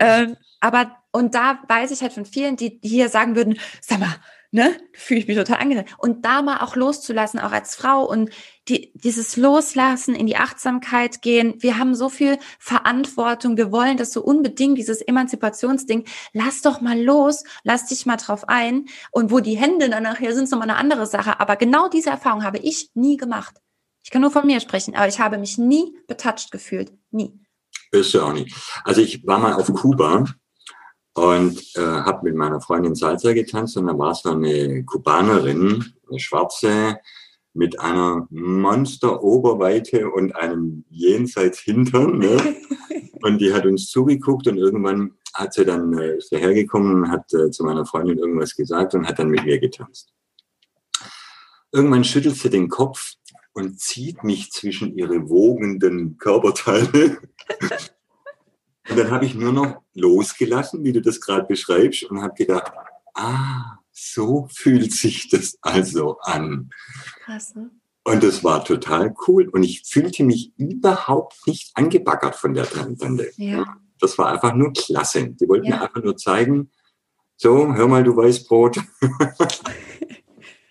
[0.00, 4.00] Ähm, aber, und da weiß ich halt von vielen, die, die hier sagen würden, sag
[4.00, 4.16] mal,
[4.56, 5.84] ne, fühle ich mich total angenehm.
[5.98, 8.30] Und da mal auch loszulassen, auch als Frau und
[8.68, 11.54] die, dieses Loslassen, in die Achtsamkeit gehen.
[11.58, 13.58] Wir haben so viel Verantwortung.
[13.58, 16.04] Wir wollen das so unbedingt, dieses Emanzipationsding.
[16.32, 18.86] Lass doch mal los, lass dich mal drauf ein.
[19.12, 21.38] Und wo die Hände dann nachher sind, ist nochmal eine andere Sache.
[21.38, 23.56] Aber genau diese Erfahrung habe ich nie gemacht.
[24.02, 26.92] Ich kann nur von mir sprechen, aber ich habe mich nie betatscht gefühlt.
[27.10, 27.38] Nie.
[27.90, 28.56] Bist du auch nicht.
[28.84, 30.24] Also ich war mal auf Kuba
[31.16, 36.20] und äh, habe mit meiner Freundin Salsa getanzt und da war so eine Kubanerin, eine
[36.20, 36.98] Schwarze,
[37.54, 42.18] mit einer Monster-Oberweite und einem jenseits Hintern.
[42.18, 42.36] Ne?
[43.22, 47.32] Und die hat uns zugeguckt und irgendwann hat sie dann äh, ist hergekommen und hat
[47.32, 50.12] äh, zu meiner Freundin irgendwas gesagt und hat dann mit mir getanzt.
[51.72, 53.14] Irgendwann schüttelt sie den Kopf
[53.54, 57.16] und zieht mich zwischen ihre wogenden Körperteile
[58.88, 62.72] und dann habe ich nur noch losgelassen, wie du das gerade beschreibst, und habe gedacht,
[63.14, 66.70] ah, so fühlt sich das also an.
[67.24, 67.70] Krass, ne?
[68.04, 69.48] Und das war total cool.
[69.48, 73.32] Und ich fühlte mich überhaupt nicht angebaggert von der Tante.
[73.36, 73.78] Ja.
[73.98, 75.30] Das war einfach nur klasse.
[75.30, 75.76] Die wollten ja.
[75.76, 76.70] mir einfach nur zeigen,
[77.36, 78.78] so, hör mal, du Weißbrot.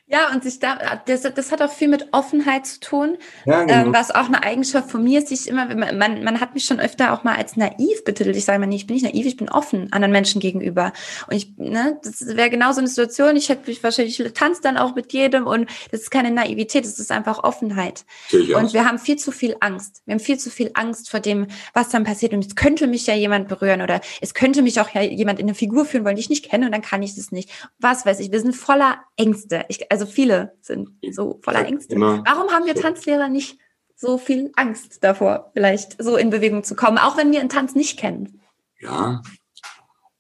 [0.08, 3.88] Ja, und sich da, das, das hat auch viel mit Offenheit zu tun, ja, genau.
[3.88, 6.80] ähm, was auch eine Eigenschaft von mir ist, ich immer, man, man, hat mich schon
[6.80, 8.36] öfter auch mal als naiv betitelt.
[8.36, 10.94] Ich sage mal nicht, ich bin nicht naiv, ich bin offen anderen Menschen gegenüber.
[11.28, 14.62] Und ich, ne, das wäre genau so eine Situation, ich hätte mich wahrscheinlich, ich tanze
[14.62, 18.06] dann auch mit jedem und das ist keine Naivität, das ist einfach Offenheit.
[18.32, 20.04] Und wir haben viel zu viel Angst.
[20.06, 22.34] Wir haben viel zu viel Angst vor dem, was dann passiert.
[22.34, 25.48] Und es könnte mich ja jemand berühren oder es könnte mich auch ja jemand in
[25.48, 27.50] eine Figur führen, weil ich nicht kenne und dann kann ich das nicht.
[27.80, 29.66] Was weiß ich, wir sind voller Ängste.
[29.68, 31.96] Ich, also viele sind so voller Ängste.
[31.96, 33.58] Warum haben wir Tanzlehrer nicht
[33.96, 37.76] so viel Angst davor, vielleicht so in Bewegung zu kommen, auch wenn wir einen Tanz
[37.76, 38.42] nicht kennen?
[38.80, 39.22] Ja,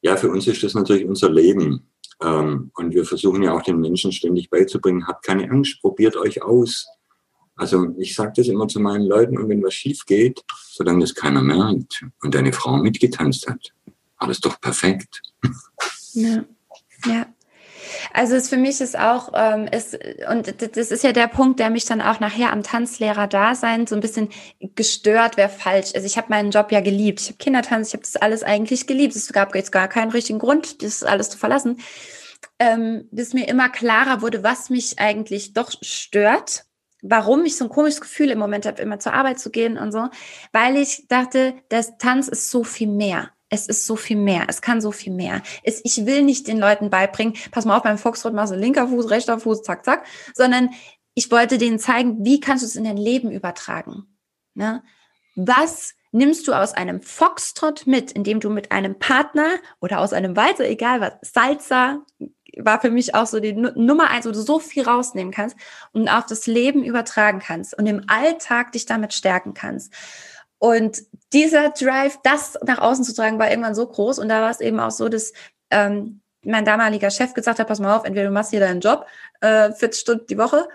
[0.05, 1.89] ja, für uns ist das natürlich unser Leben.
[2.21, 6.43] Ähm, und wir versuchen ja auch den Menschen ständig beizubringen, habt keine Angst, probiert euch
[6.43, 6.87] aus.
[7.55, 11.15] Also ich sage das immer zu meinen Leuten, und wenn was schief geht, solange das
[11.15, 13.73] keiner merkt und deine Frau mitgetanzt hat,
[14.17, 15.21] alles doch perfekt.
[16.13, 16.45] Ja,
[17.05, 17.25] ja.
[18.13, 19.97] Also es für mich ist auch, ähm, ist,
[20.29, 24.01] und das ist ja der Punkt, der mich dann auch nachher am Tanzlehrer-Dasein so ein
[24.01, 24.29] bisschen
[24.75, 25.91] gestört wäre falsch.
[25.95, 27.21] Also ich habe meinen Job ja geliebt.
[27.21, 29.15] Ich habe Kindertanz, ich habe das alles eigentlich geliebt.
[29.15, 31.79] Es gab jetzt gar keinen richtigen Grund, das alles zu verlassen.
[32.59, 36.65] Ähm, bis mir immer klarer wurde, was mich eigentlich doch stört
[37.07, 39.91] warum ich so ein komisches Gefühl im Moment habe, immer zur Arbeit zu gehen und
[39.91, 40.09] so,
[40.51, 43.29] weil ich dachte, das Tanz ist so viel mehr.
[43.55, 44.45] Es ist so viel mehr.
[44.47, 45.41] Es kann so viel mehr.
[45.63, 48.87] Es, ich will nicht den Leuten beibringen, pass mal auf, beim Foxtrot machst du linker
[48.87, 50.69] Fuß, rechter Fuß, zack, zack, sondern
[51.13, 54.17] ich wollte denen zeigen, wie kannst du es in dein Leben übertragen.
[54.53, 54.83] Ne?
[55.35, 59.47] Was nimmst du aus einem Foxtrot mit, indem du mit einem Partner
[59.81, 62.05] oder aus einem Walzer, egal was, Salsa
[62.57, 65.57] war für mich auch so die Nummer eins, wo du so viel rausnehmen kannst
[65.91, 69.93] und auf das Leben übertragen kannst und im Alltag dich damit stärken kannst.
[70.59, 71.03] Und
[71.33, 74.19] dieser Drive, das nach außen zu tragen, war irgendwann so groß.
[74.19, 75.33] Und da war es eben auch so, dass
[75.69, 79.05] ähm, mein damaliger Chef gesagt hat, pass mal auf, entweder du machst hier deinen Job,
[79.41, 80.67] äh, 40 Stunden die Woche,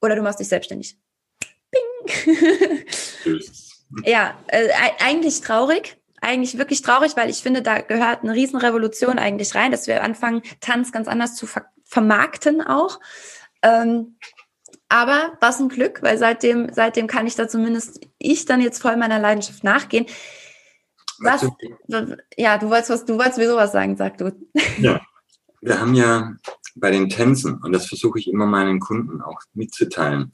[0.00, 0.96] oder du machst dich selbstständig.
[1.70, 2.84] Bing!
[4.04, 4.68] ja, äh,
[5.00, 5.96] eigentlich traurig.
[6.20, 10.42] Eigentlich wirklich traurig, weil ich finde, da gehört eine Riesenrevolution eigentlich rein, dass wir anfangen,
[10.60, 13.00] Tanz ganz anders zu ver vermarkten auch.
[13.62, 14.18] Ähm,
[14.90, 18.96] aber was ein Glück, weil seitdem, seitdem kann ich da zumindest ich dann jetzt voll
[18.96, 20.06] meiner Leidenschaft nachgehen.
[21.20, 21.46] Was,
[22.36, 24.32] ja, du wolltest was, du wolltest mir sowas sagen, sag du.
[24.78, 25.00] Ja,
[25.60, 26.36] wir haben ja
[26.76, 30.32] bei den Tänzen, und das versuche ich immer meinen Kunden auch mitzuteilen,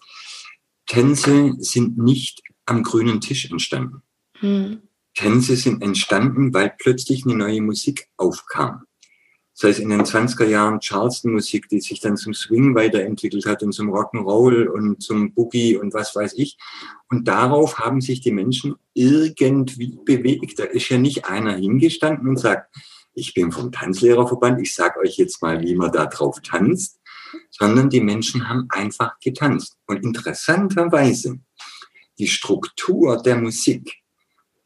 [0.87, 4.03] Tänze sind nicht am grünen Tisch entstanden.
[4.41, 4.83] Hm.
[5.15, 8.85] Tänze sind entstanden, weil plötzlich eine neue Musik aufkam
[9.57, 13.73] sei es in den 20er Jahren Charleston-Musik, die sich dann zum Swing weiterentwickelt hat und
[13.73, 16.59] zum Rock'n'Roll und zum Boogie und was weiß ich.
[17.09, 20.59] Und darauf haben sich die Menschen irgendwie bewegt.
[20.59, 22.75] Da ist ja nicht einer hingestanden und sagt,
[23.15, 27.01] ich bin vom Tanzlehrerverband, ich sag euch jetzt mal, wie man da drauf tanzt,
[27.51, 29.77] sondern die Menschen haben einfach getanzt.
[29.87, 31.39] Und interessanterweise,
[32.19, 34.03] die Struktur der Musik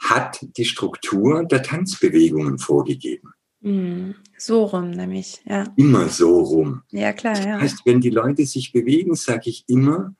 [0.00, 3.34] hat die Struktur der Tanzbewegungen vorgegeben.
[3.60, 4.14] Mhm.
[4.36, 5.64] So rum nämlich, ja.
[5.76, 6.82] Immer so rum.
[6.90, 7.54] Ja, klar, ja.
[7.54, 10.14] Das heißt, wenn die Leute sich bewegen, sage ich immer,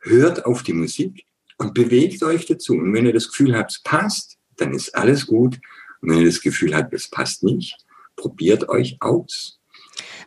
[0.00, 1.24] hört auf die Musik
[1.58, 2.74] und bewegt euch dazu.
[2.74, 5.58] Und wenn ihr das Gefühl habt, es passt, dann ist alles gut.
[6.00, 7.76] Und wenn ihr das Gefühl habt, es passt nicht,
[8.16, 9.58] probiert euch aus.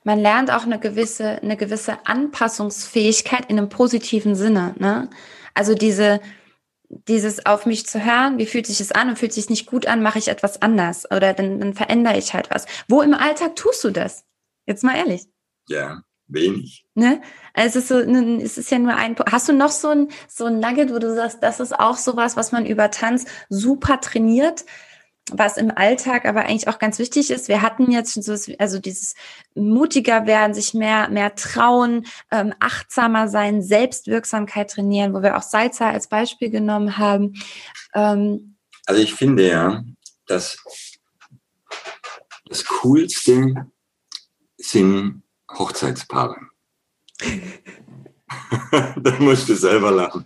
[0.03, 4.74] Man lernt auch eine gewisse, eine gewisse Anpassungsfähigkeit in einem positiven Sinne.
[4.80, 5.10] Ne?
[5.53, 6.22] Also diese,
[6.89, 9.88] dieses auf mich zu hören, wie fühlt sich es an und fühlt sich nicht gut
[9.88, 12.65] an, mache ich etwas anders oder dann, dann verändere ich halt was.
[12.88, 14.23] Wo im Alltag tust du das?
[14.65, 15.25] Jetzt mal ehrlich.
[15.67, 16.85] Ja, wenig.
[16.93, 17.21] Ne?
[17.53, 20.45] Also es ist, so, es ist ja nur ein Hast du noch so ein, so
[20.45, 24.65] ein Nugget, wo du sagst, das ist auch sowas, was man über Tanz super trainiert,
[25.32, 27.47] was im Alltag aber eigentlich auch ganz wichtig ist.
[27.47, 29.15] Wir hatten jetzt schon so, also dieses
[29.55, 35.89] mutiger werden, sich mehr, mehr trauen, ähm, achtsamer sein, Selbstwirksamkeit trainieren, wo wir auch Salza
[35.89, 37.34] als Beispiel genommen haben.
[37.93, 38.55] Ähm,
[38.86, 39.84] also ich finde ja,
[40.28, 40.57] dass
[42.45, 43.67] das Coolste
[44.57, 46.38] sind Hochzeitspaare.
[48.71, 50.25] da musst du selber lachen.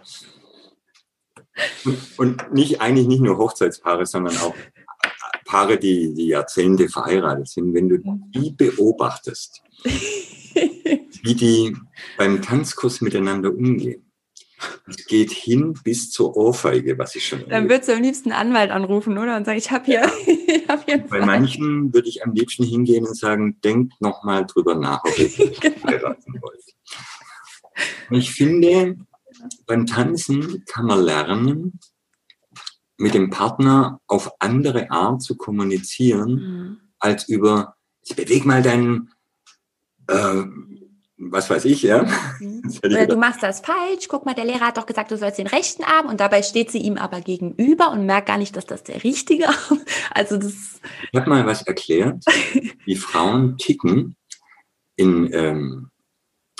[2.17, 4.55] Und nicht eigentlich nicht nur Hochzeitspaare, sondern auch
[5.51, 7.97] Paare, die, die Jahrzehnte verheiratet sind, wenn du
[8.33, 11.75] die beobachtest, wie die
[12.17, 14.09] beim Tanzkurs miteinander umgehen.
[14.87, 17.43] Es geht hin bis zur Ohrfeige, was ich schon.
[17.49, 19.35] Dann würdest du am liebsten einen Anwalt anrufen, oder?
[19.35, 23.05] Und sagen, ich habe hier, ich hab hier Bei manchen würde ich am liebsten hingehen
[23.05, 25.27] und sagen, denkt nochmal drüber nach, ob ihr
[25.59, 25.85] genau.
[25.85, 26.63] heiraten wollt.
[28.09, 28.95] Und ich finde,
[29.65, 31.77] beim Tanzen kann man lernen,
[33.01, 36.77] mit dem Partner auf andere Art zu kommunizieren, mhm.
[36.99, 37.75] als über,
[38.15, 39.09] beweg mal deinen,
[40.07, 40.43] äh,
[41.17, 42.05] was weiß ich, ja.
[42.39, 42.61] Mhm.
[42.85, 44.07] Oder du machst das falsch.
[44.07, 46.71] Guck mal, der Lehrer hat doch gesagt, du sollst den rechten Arm und dabei steht
[46.71, 49.81] sie ihm aber gegenüber und merkt gar nicht, dass das der richtige Arm.
[50.13, 50.79] Also das.
[51.11, 52.23] Ich habe mal was erklärt,
[52.85, 54.15] wie Frauen ticken
[54.95, 55.89] in ähm,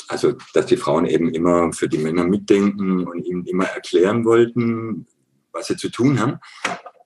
[0.07, 5.07] also dass die Frauen eben immer für die Männer mitdenken und ihnen immer erklären wollten,
[5.53, 6.39] was sie zu tun haben,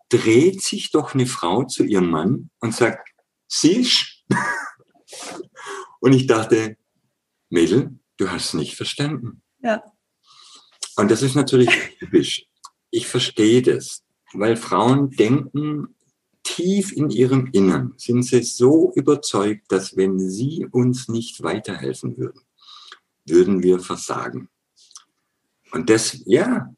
[0.09, 3.09] dreht sich doch eine Frau zu ihrem Mann und sagt,
[3.47, 4.23] siehst?
[5.99, 6.77] und ich dachte,
[7.49, 9.41] Mädel, du hast es nicht verstanden.
[9.61, 9.83] Ja.
[10.95, 11.69] Und das ist natürlich
[11.99, 12.47] typisch.
[12.89, 15.95] Ich verstehe das, weil Frauen denken,
[16.43, 22.41] tief in ihrem Innern sind sie so überzeugt, dass wenn sie uns nicht weiterhelfen würden,
[23.25, 24.49] würden wir versagen.
[25.71, 26.73] Und das, ja,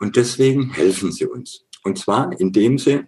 [0.00, 1.64] und deswegen helfen sie uns.
[1.84, 3.04] Und zwar, indem sie,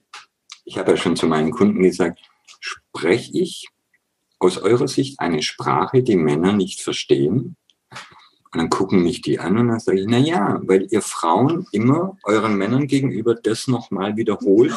[0.64, 2.20] ich habe ja schon zu meinen Kunden gesagt,
[2.61, 3.68] spreche ich
[4.38, 7.57] aus eurer Sicht eine Sprache, die Männer nicht verstehen?
[8.53, 11.66] Und dann gucken mich die an und dann sage ich, na ja, weil ihr Frauen
[11.72, 14.74] immer euren Männern gegenüber das nochmal wiederholt.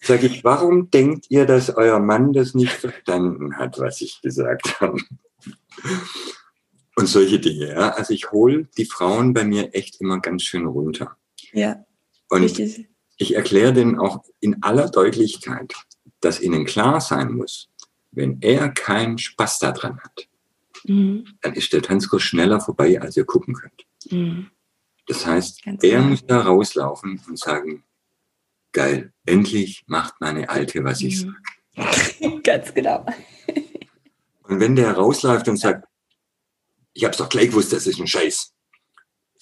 [0.00, 4.80] Sage ich, warum denkt ihr, dass euer Mann das nicht verstanden hat, was ich gesagt
[4.80, 5.00] habe?
[6.96, 7.90] Und solche Dinge, ja.
[7.90, 11.16] Also ich hole die Frauen bei mir echt immer ganz schön runter.
[11.52, 11.84] Ja.
[12.28, 12.88] Und richtig.
[13.16, 15.74] ich erkläre denen auch in aller Deutlichkeit,
[16.20, 17.68] dass ihnen klar sein muss,
[18.12, 20.28] wenn er keinen Spaß daran hat,
[20.84, 21.26] mhm.
[21.42, 23.86] dann ist der Tanzkurs schneller vorbei, als ihr gucken könnt.
[24.10, 24.50] Mhm.
[25.06, 26.02] Das heißt, ganz er klar.
[26.02, 27.84] muss da rauslaufen und sagen,
[28.72, 31.36] geil, endlich macht meine Alte, was ich mhm.
[31.76, 32.40] sage.
[32.42, 33.04] Ganz genau.
[34.44, 35.88] Und wenn der rausläuft und sagt,
[36.94, 38.52] ich habe es doch gleich gewusst, das ist ein Scheiß.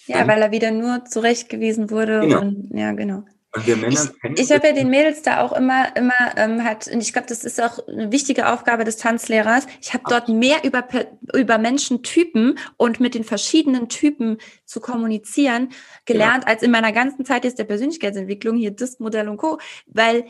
[0.07, 2.20] Ja, dann, weil er wieder nur zurechtgewiesen wurde.
[2.20, 2.40] Genau.
[2.40, 3.24] Und, ja, genau.
[3.55, 6.88] Und wir Männer ich, ich habe ja den Mädels da auch immer, immer ähm, halt,
[6.88, 9.66] und ich glaube, das ist auch eine wichtige Aufgabe des Tanzlehrers.
[9.82, 10.88] Ich habe dort mehr über,
[11.34, 15.68] über Menschentypen und mit den verschiedenen Typen zu kommunizieren
[16.07, 16.48] gelernt, ja.
[16.48, 19.59] als in meiner ganzen Zeit jetzt der Persönlichkeitsentwicklung, hier Disk-Modell und Co.
[19.86, 20.24] Weil,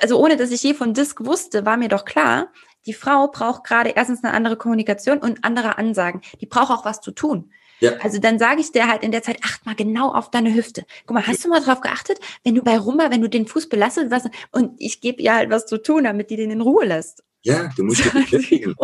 [0.00, 2.50] also ohne dass ich je von Disk wusste, war mir doch klar,
[2.86, 6.22] die Frau braucht gerade erstens eine andere Kommunikation und andere Ansagen.
[6.40, 7.50] Die braucht auch was zu tun.
[7.80, 7.92] Ja.
[8.00, 10.84] Also dann sage ich dir halt in der Zeit, acht mal genau auf deine Hüfte.
[11.06, 13.68] Guck mal, hast du mal drauf geachtet, wenn du bei Rumba, wenn du den Fuß
[13.68, 16.84] belastet, was, und ich gebe ihr halt was zu tun, damit die den in Ruhe
[16.84, 17.22] lässt.
[17.42, 18.74] Ja, du musst dich beschäftigen.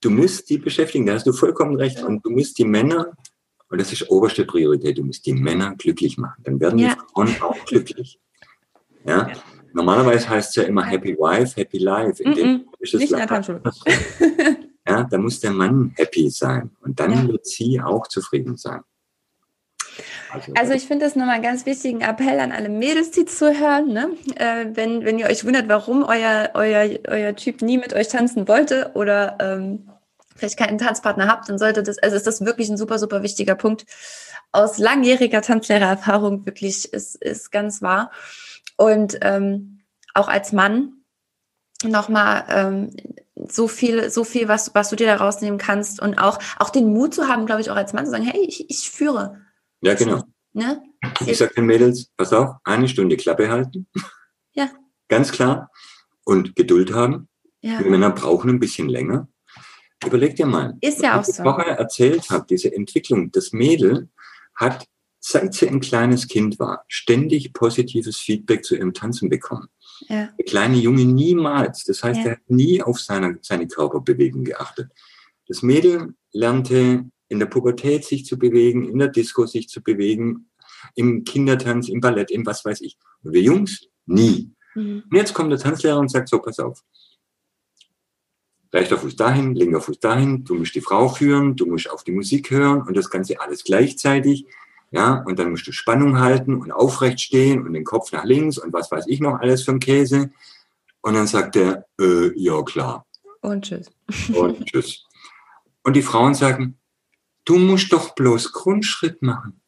[0.00, 2.02] Du musst die beschäftigen, da hast du vollkommen recht.
[2.02, 3.12] Und du musst die Männer,
[3.68, 6.42] und das ist oberste Priorität, du musst die Männer glücklich machen.
[6.44, 6.94] Dann werden ja.
[6.94, 8.20] die Frauen auch glücklich.
[9.04, 9.32] Ja.
[9.76, 12.22] Normalerweise heißt es ja immer Happy Wife, Happy Life.
[12.22, 12.36] In mm -mm.
[12.36, 13.12] dem ist es Nicht
[14.88, 17.28] Ja, da muss der Mann happy sein und dann ja.
[17.28, 18.80] wird sie auch zufrieden sein.
[20.30, 23.92] Also, also ich finde das nochmal einen ganz wichtigen Appell an alle Mädels, die zuhören.
[23.92, 24.10] Ne?
[24.36, 28.48] Äh, wenn, wenn ihr euch wundert, warum euer, euer, euer Typ nie mit euch tanzen
[28.48, 29.90] wollte oder ähm,
[30.36, 33.56] vielleicht keinen Tanzpartner habt, dann sollte das, also ist das wirklich ein super, super wichtiger
[33.56, 33.84] Punkt.
[34.52, 38.10] Aus langjähriger Tanzlehrererfahrung wirklich ist, ist ganz wahr.
[38.76, 39.80] Und ähm,
[40.14, 40.92] auch als Mann
[41.84, 42.96] nochmal ähm,
[43.48, 46.92] so viel, so viel, was, was du dir da rausnehmen kannst und auch, auch den
[46.92, 49.40] Mut zu haben, glaube ich, auch als Mann zu sagen, hey, ich, ich führe.
[49.82, 50.24] Ja, genau.
[50.52, 50.82] Ne?
[51.26, 53.86] Ich sage den Mädels, pass auf, eine Stunde Klappe halten.
[54.52, 54.70] Ja.
[55.08, 55.70] Ganz klar.
[56.24, 57.28] Und Geduld haben.
[57.60, 57.82] Ja.
[57.82, 59.28] Die Männer brauchen ein bisschen länger.
[60.04, 60.76] Überleg dir mal.
[60.80, 61.30] Ist ja auch so.
[61.30, 64.08] Was ich vorher erzählt habe, diese Entwicklung, das Mädel
[64.54, 64.86] hat,
[65.28, 69.66] seit sie ein kleines Kind war, ständig positives Feedback zu ihrem Tanzen bekommen.
[70.08, 70.28] Ja.
[70.38, 71.82] Der kleine Junge niemals.
[71.82, 72.26] Das heißt, ja.
[72.26, 74.92] er hat nie auf seine, seine Körperbewegung geachtet.
[75.48, 80.48] Das Mädel lernte in der Pubertät sich zu bewegen, in der Disco sich zu bewegen,
[80.94, 82.96] im Kindertanz, im Ballett, im was weiß ich.
[83.24, 84.52] Und wir Jungs nie.
[84.76, 85.02] Mhm.
[85.10, 86.84] Und jetzt kommt der Tanzlehrer und sagt so, pass auf.
[88.72, 92.12] Rechter Fuß dahin, linker Fuß dahin, du musst die Frau führen, du musst auf die
[92.12, 94.46] Musik hören und das Ganze alles gleichzeitig.
[94.90, 98.56] Ja, und dann musst du Spannung halten und aufrecht stehen und den Kopf nach links
[98.56, 100.30] und was weiß ich noch alles für ein Käse.
[101.02, 103.06] Und dann sagt er, äh, ja klar.
[103.40, 103.90] Und tschüss.
[104.34, 105.04] Und tschüss.
[105.82, 106.78] Und die Frauen sagen,
[107.44, 109.60] du musst doch bloß Grundschritt machen.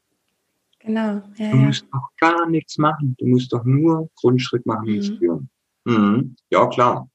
[0.80, 1.22] Genau.
[1.36, 3.14] Ja, du musst doch gar nichts machen.
[3.18, 5.02] Du musst doch nur Grundschritt machen und mhm.
[5.02, 5.50] spüren.
[5.84, 6.36] Mhm.
[6.50, 7.08] Ja, klar.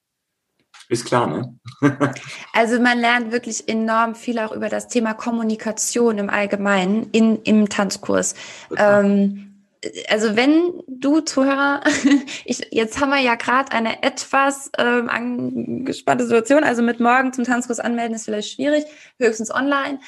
[0.89, 1.59] Ist klar, ne?
[2.53, 7.69] also man lernt wirklich enorm viel auch über das Thema Kommunikation im Allgemeinen in, im
[7.69, 8.35] Tanzkurs.
[8.77, 9.53] Ähm,
[10.09, 11.81] also wenn du Zuhörer,
[12.45, 17.43] ich, jetzt haben wir ja gerade eine etwas ähm, angespannte Situation, also mit morgen zum
[17.43, 18.85] Tanzkurs anmelden ist vielleicht schwierig,
[19.19, 19.99] höchstens online.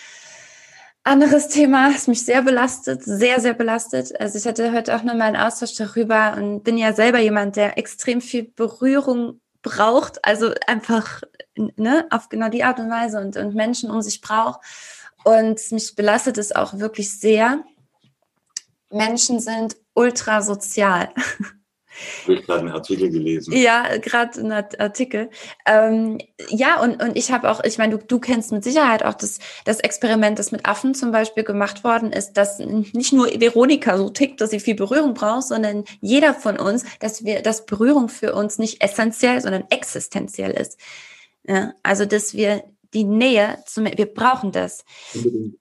[1.04, 4.20] Anderes Thema, das mich sehr belastet, sehr, sehr belastet.
[4.20, 7.78] Also ich hatte heute auch nochmal einen Austausch darüber und bin ja selber jemand, der
[7.78, 11.22] extrem viel Berührung braucht, also einfach
[11.56, 14.62] ne, auf genau die Art und Weise und, und Menschen um sich braucht.
[15.24, 17.64] Und mich belastet es auch wirklich sehr.
[18.92, 21.10] Menschen sind ultra sozial.
[22.24, 23.54] Ich habe gerade einen Artikel gelesen.
[23.54, 25.30] Ja, gerade einen Artikel.
[25.66, 26.18] Ähm,
[26.50, 29.40] ja, und, und ich habe auch, ich meine, du, du kennst mit Sicherheit auch das,
[29.66, 34.10] das Experiment, das mit Affen zum Beispiel gemacht worden ist, dass nicht nur Veronika so
[34.10, 38.34] tickt, dass sie viel Berührung braucht, sondern jeder von uns, dass wir, dass Berührung für
[38.34, 40.80] uns nicht essentiell, sondern existenziell ist.
[41.48, 44.84] Ja, also, dass wir die Nähe, zum, wir brauchen das.
[45.14, 45.58] Unbedingt.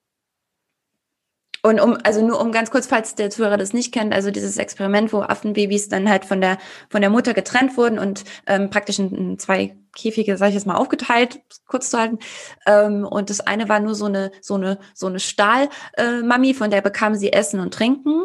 [1.65, 4.59] Und um, also nur um ganz kurz, falls der Zuhörer das nicht kennt, also dieses
[4.59, 6.59] Experiment, wo Affenbabys dann halt von der,
[6.91, 10.75] von der Mutter getrennt wurden und ähm, praktisch in, zwei Käfige, sag ich jetzt mal,
[10.75, 12.19] aufgeteilt, kurz zu halten.
[12.67, 16.71] Ähm, und das eine war nur so eine, so eine, so eine Stahlmami, äh, von
[16.71, 18.25] der bekamen sie Essen und Trinken.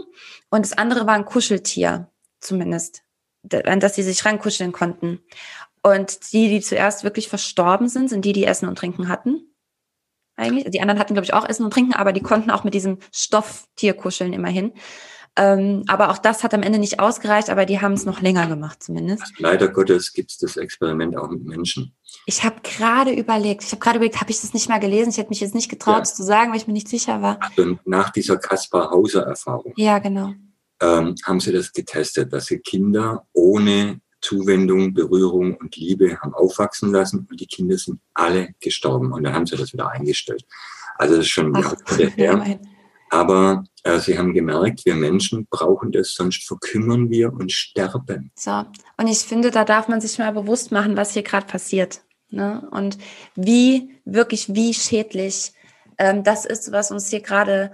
[0.49, 2.09] Und das andere war ein Kuscheltier,
[2.41, 3.03] zumindest,
[3.63, 5.21] an das sie sich rankuscheln konnten.
[5.81, 9.48] Und die, die zuerst wirklich verstorben sind, sind die, die Essen und Trinken hatten
[10.39, 10.69] eigentlich.
[10.69, 12.97] Die anderen hatten, glaube ich, auch Essen und Trinken, aber die konnten auch mit diesem
[13.13, 14.73] Stofftier kuscheln immerhin.
[15.35, 18.47] Ähm, aber auch das hat am Ende nicht ausgereicht, aber die haben es noch länger
[18.47, 19.23] gemacht zumindest.
[19.37, 21.95] Leider Gottes gibt es das Experiment auch mit Menschen.
[22.25, 25.11] Ich habe gerade überlegt, ich habe gerade überlegt, habe ich das nicht mal gelesen?
[25.11, 26.03] Ich hätte mich jetzt nicht getraut, ja.
[26.03, 27.39] zu sagen, weil ich mir nicht sicher war.
[27.57, 29.73] Und nach dieser Kaspar Hauser Erfahrung.
[29.77, 30.33] Ja, genau.
[30.81, 36.91] Ähm, haben sie das getestet, dass sie Kinder ohne Zuwendung, Berührung und Liebe haben aufwachsen
[36.91, 40.45] lassen und die Kinder sind alle gestorben und dann haben sie das wieder eingestellt.
[40.97, 41.75] Also das ist schon Ach,
[42.15, 42.59] her.
[43.11, 48.31] Aber äh, sie haben gemerkt, wir Menschen brauchen das, sonst verkümmern wir und sterben.
[48.35, 48.65] So,
[48.97, 52.01] und ich finde, da darf man sich mal bewusst machen, was hier gerade passiert.
[52.29, 52.67] Ne?
[52.71, 52.97] Und
[53.35, 55.53] wie, wirklich, wie schädlich
[55.97, 57.71] ähm, das ist, was uns hier gerade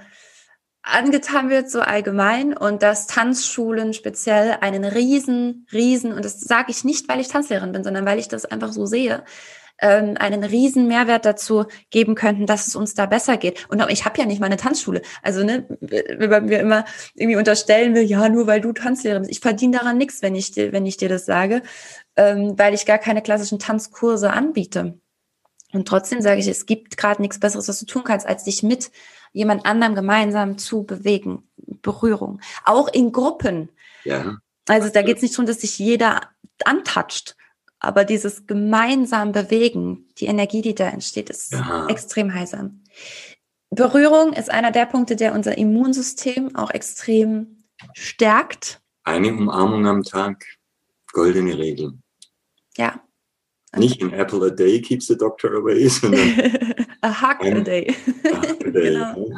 [0.86, 6.84] angetan wird, so allgemein, und dass Tanzschulen speziell einen riesen, riesen, und das sage ich
[6.84, 9.24] nicht, weil ich Tanzlehrerin bin, sondern weil ich das einfach so sehe,
[9.82, 13.68] ähm, einen riesen Mehrwert dazu geben könnten, dass es uns da besser geht.
[13.70, 15.02] Und ich habe ja nicht mal eine Tanzschule.
[15.22, 19.32] Also, ne, wenn wir immer irgendwie unterstellen will, ja, nur weil du Tanzlehrerin bist.
[19.32, 21.62] Ich verdiene daran nichts, wenn ich dir, wenn ich dir das sage,
[22.16, 24.98] ähm, weil ich gar keine klassischen Tanzkurse anbiete.
[25.74, 28.64] Und trotzdem sage ich, es gibt gerade nichts Besseres, was du tun kannst, als dich
[28.64, 28.92] mit
[29.36, 31.44] jemand anderem gemeinsam zu bewegen.
[31.82, 32.40] Berührung.
[32.64, 33.70] Auch in Gruppen.
[34.06, 34.38] Ja.
[34.68, 36.22] Also da geht es nicht darum, dass sich jeder
[36.64, 37.36] antatscht,
[37.80, 41.86] aber dieses gemeinsam Bewegen, die Energie, die da entsteht, ist ja.
[41.88, 42.82] extrem heilsam.
[43.70, 48.82] Berührung ist einer der Punkte, der unser Immunsystem auch extrem stärkt.
[49.04, 50.46] Eine Umarmung am Tag,
[51.12, 51.94] goldene Regel.
[52.78, 53.02] Ja.
[53.78, 56.66] Nicht ein Apple a day keeps the doctor away, sondern
[57.02, 57.94] a hug a day.
[58.34, 58.92] A day.
[58.92, 59.30] genau.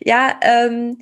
[0.00, 0.98] ja, ähm,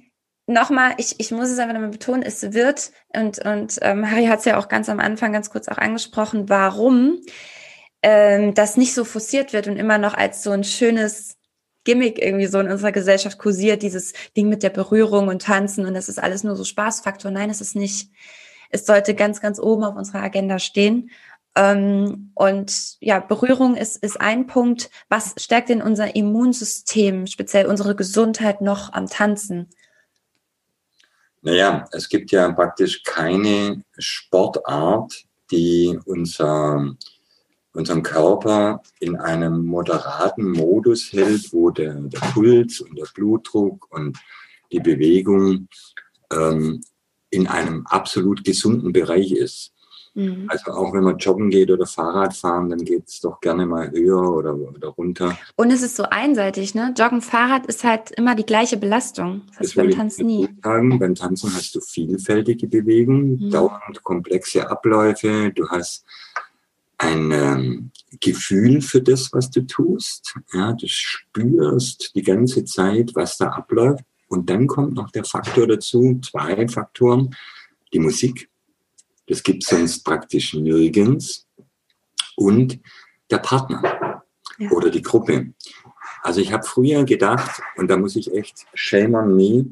[0.47, 4.41] nochmal, ich, ich muss es einfach nochmal betonen, es wird, und, und ähm, Harry hat
[4.41, 7.21] es ja auch ganz am Anfang ganz kurz auch angesprochen, warum
[8.03, 11.37] ähm, das nicht so forciert wird und immer noch als so ein schönes
[11.85, 15.95] Gimmick irgendwie so in unserer Gesellschaft kursiert, dieses Ding mit der Berührung und Tanzen und
[15.95, 17.31] das ist alles nur so Spaßfaktor.
[17.31, 18.11] Nein, es ist nicht.
[18.71, 21.11] Es sollte ganz, ganz oben auf unserer Agenda stehen.
[21.59, 24.91] Ähm, und ja, Berührung ist, ist ein Punkt.
[25.09, 29.69] Was stärkt denn unser Immunsystem, speziell unsere Gesundheit noch am Tanzen?
[31.43, 36.95] Naja, es gibt ja praktisch keine Sportart, die unser,
[37.73, 44.17] unseren Körper in einem moderaten Modus hält, wo der, der Puls und der Blutdruck und
[44.71, 45.67] die Bewegung
[46.33, 46.85] ähm,
[47.31, 49.73] in einem absolut gesunden Bereich ist.
[50.19, 50.47] Mhm.
[50.49, 53.89] Also auch wenn man joggen geht oder Fahrrad fahren, dann geht es doch gerne mal
[53.93, 55.39] höher oder, oder runter.
[55.55, 56.93] Und es ist so einseitig, ne?
[56.99, 59.43] Joggen, Fahrrad ist halt immer die gleiche Belastung.
[59.51, 60.49] Das, das beim Tanzen nie.
[60.61, 60.99] Sagen.
[60.99, 63.51] Beim Tanzen hast du vielfältige Bewegungen, mhm.
[63.51, 66.05] dauernd komplexe Abläufe, du hast
[66.99, 70.35] ein ähm, Gefühl für das, was du tust.
[70.53, 74.03] Ja, du spürst die ganze Zeit, was da abläuft.
[74.27, 77.37] Und dann kommt noch der Faktor dazu, zwei Faktoren,
[77.93, 78.51] die Musik.
[79.29, 81.47] Das gibt es sonst praktisch nirgends.
[82.37, 82.81] Und
[83.31, 84.23] der Partner
[84.59, 84.71] ja.
[84.71, 85.53] oder die Gruppe.
[86.23, 89.67] Also ich habe früher gedacht, und da muss ich echt shame on me,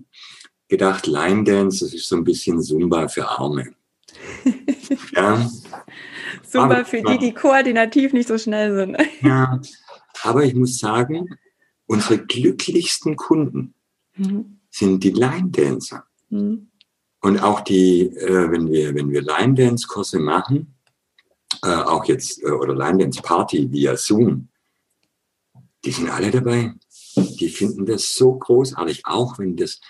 [0.68, 3.72] gedacht, Line Dance, das ist so ein bisschen Zumba für Arme.
[5.14, 5.50] ja.
[6.42, 8.96] Zumba für die, die koordinativ nicht so schnell sind.
[9.22, 9.60] ja,
[10.22, 11.36] aber ich muss sagen,
[11.86, 13.74] unsere glücklichsten Kunden
[14.16, 14.60] mhm.
[14.70, 16.04] sind die Line Dancer.
[16.30, 16.68] Mhm.
[17.20, 20.74] Und auch die, äh, wenn wir, wenn wir Line Dance Kurse machen,
[21.62, 24.48] äh, auch jetzt, äh, oder Line Dance Party via Zoom,
[25.84, 26.74] die sind alle dabei.
[27.16, 29.80] Die finden das so großartig, auch wenn das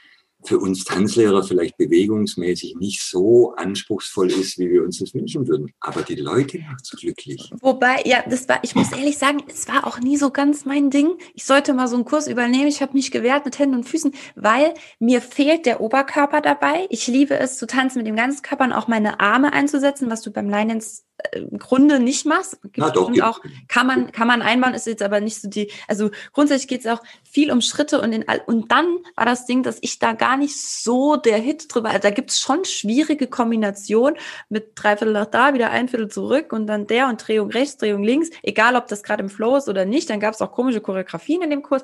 [0.48, 5.72] für uns Tanzlehrer vielleicht bewegungsmäßig nicht so anspruchsvoll ist, wie wir uns das wünschen würden.
[5.80, 7.50] Aber die Leute macht es glücklich.
[7.60, 10.90] Wobei, ja, das war, ich muss ehrlich sagen, es war auch nie so ganz mein
[10.90, 11.10] Ding.
[11.34, 12.68] Ich sollte mal so einen Kurs übernehmen.
[12.68, 16.86] Ich habe mich gewehrt mit Händen und Füßen, weil mir fehlt der Oberkörper dabei.
[16.90, 20.22] Ich liebe es zu tanzen mit dem ganzen Körper und auch meine Arme einzusetzen, was
[20.22, 20.72] du beim Line
[21.18, 22.58] Äh, im Grunde nicht machst.
[22.76, 25.70] Na doch, und auch kann man kann man einbauen, ist jetzt aber nicht so die.
[25.88, 29.46] Also grundsätzlich geht es auch viel um Schritte und in all, und dann war das
[29.46, 31.88] Ding, dass ich da gar nicht so der Hit drüber.
[31.88, 36.66] Also da gibt's schon schwierige Kombinationen mit Dreiviertel nach da, wieder ein Viertel zurück und
[36.66, 38.30] dann der und Drehung rechts, Drehung links.
[38.42, 40.10] Egal, ob das gerade im Flow ist oder nicht.
[40.10, 41.82] Dann gab's auch komische Choreografien in dem Kurs.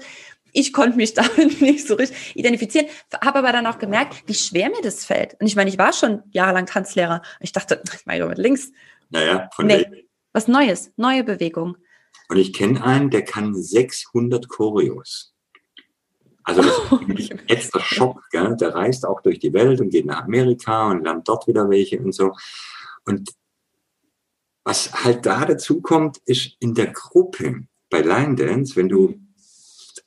[0.52, 2.86] Ich konnte mich damit nicht so richtig identifizieren,
[3.24, 5.40] habe aber dann auch gemerkt, wie schwer mir das fällt.
[5.40, 7.22] Und ich meine, ich war schon jahrelang Tanzlehrer.
[7.40, 8.72] Ich dachte, ich meine doch mit links.
[9.12, 10.08] Naja, von Nee.
[10.32, 11.76] Was Neues, neue Bewegung.
[12.28, 15.34] Und ich kenne einen, der kann 600 Choreos.
[16.44, 18.22] Also das ist wirklich ein extra Schock.
[18.30, 18.56] Gell?
[18.56, 22.00] Der reist auch durch die Welt und geht nach Amerika und lernt dort wieder welche
[22.00, 22.32] und so.
[23.04, 23.30] Und
[24.64, 29.20] was halt da dazu kommt, ist in der Gruppe bei Line Dance, wenn du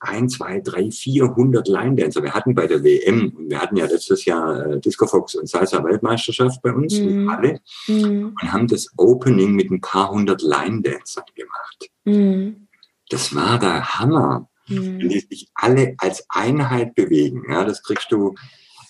[0.06, 3.86] ein, zwei, drei, vierhundert Line Dancer, wir hatten bei der WM und wir hatten ja
[3.86, 7.30] letztes Jahr äh, Disco Fox und Salsa Weltmeisterschaft bei uns, Mhm.
[7.30, 8.34] alle, Mhm.
[8.42, 11.90] und haben das Opening mit ein paar hundert Line Dancern gemacht.
[12.06, 12.68] Mhm.
[13.10, 14.50] Das war der Hammer.
[14.68, 15.10] Wenn Mhm.
[15.10, 18.34] die sich alle als Einheit bewegen, ja, das kriegst du,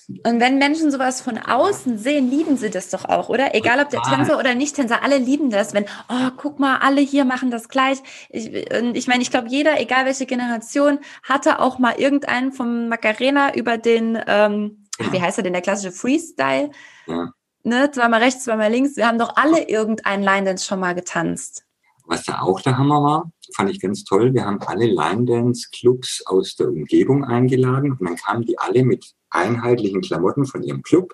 [0.08, 3.56] Und wenn Menschen sowas von außen sehen, lieben sie das doch auch, oder?
[3.56, 4.02] Egal ob der.
[4.04, 7.98] Tänzer oder Nicht-Tänzer, alle lieben das, wenn, oh, guck mal, alle hier machen das gleich.
[8.30, 12.88] Ich, und ich meine, ich glaube, jeder, egal welche Generation, hatte auch mal irgendeinen vom
[12.88, 16.70] Macarena über den, ähm, wie heißt er denn, der klassische Freestyle?
[17.08, 17.32] Ja.
[17.64, 18.96] Ne, zweimal rechts, zweimal links.
[18.96, 21.66] Wir haben doch alle irgendeinen Line-Dance schon mal getanzt.
[22.06, 24.36] was da auch der Hammer war, fand ich ganz toll.
[24.36, 28.84] Wir haben alle Line Dance Clubs aus der Umgebung eingeladen und dann kamen die alle
[28.84, 31.14] mit einheitlichen Klamotten von ihrem Club,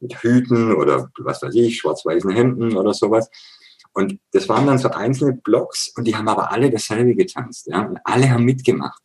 [0.00, 3.30] mit Hüten oder was weiß ich, schwarz-weißen Hemden oder sowas.
[3.92, 7.66] Und das waren dann so einzelne Blocks und die haben aber alle dasselbe getanzt.
[7.66, 7.82] Ja?
[7.82, 9.02] Und alle haben mitgemacht.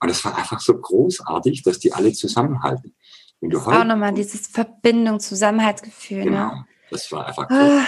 [0.00, 2.94] Und das war einfach so großartig, dass die alle zusammenhalten.
[3.40, 6.24] Wenn du Auch heute, nochmal dieses Verbindung, Zusammenhaltsgefühl.
[6.24, 6.66] genau, Ne?
[6.90, 7.84] das war einfach Ah,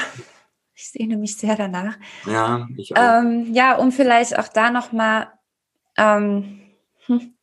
[0.74, 1.96] ich sehne mich sehr danach.
[2.26, 3.20] Ja, ich auch.
[3.20, 5.28] Ähm, ja, um vielleicht auch da nochmal,
[5.96, 6.61] ähm,
[7.06, 7.34] hm,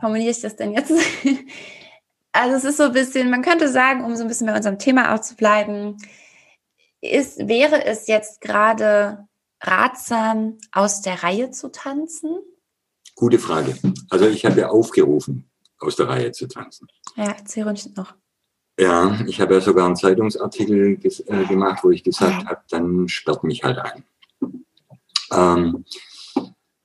[0.00, 0.92] formuliere ich das denn jetzt?
[2.38, 4.78] also es ist so ein bisschen, man könnte sagen, um so ein bisschen bei unserem
[4.78, 5.96] Thema auch zu bleiben,
[7.00, 9.26] ist, wäre es jetzt gerade
[9.60, 12.38] ratsam, aus der Reihe zu tanzen?
[13.16, 13.76] Gute Frage.
[14.08, 16.86] Also ich habe ja aufgerufen, aus der Reihe zu tanzen.
[17.16, 18.14] Ja, erzähl ruhig noch.
[18.78, 23.42] Ja, ich habe ja sogar einen Zeitungsartikel äh, gemacht, wo ich gesagt habe, dann sperrt
[23.42, 24.04] mich halt ein.
[25.32, 25.84] Ähm,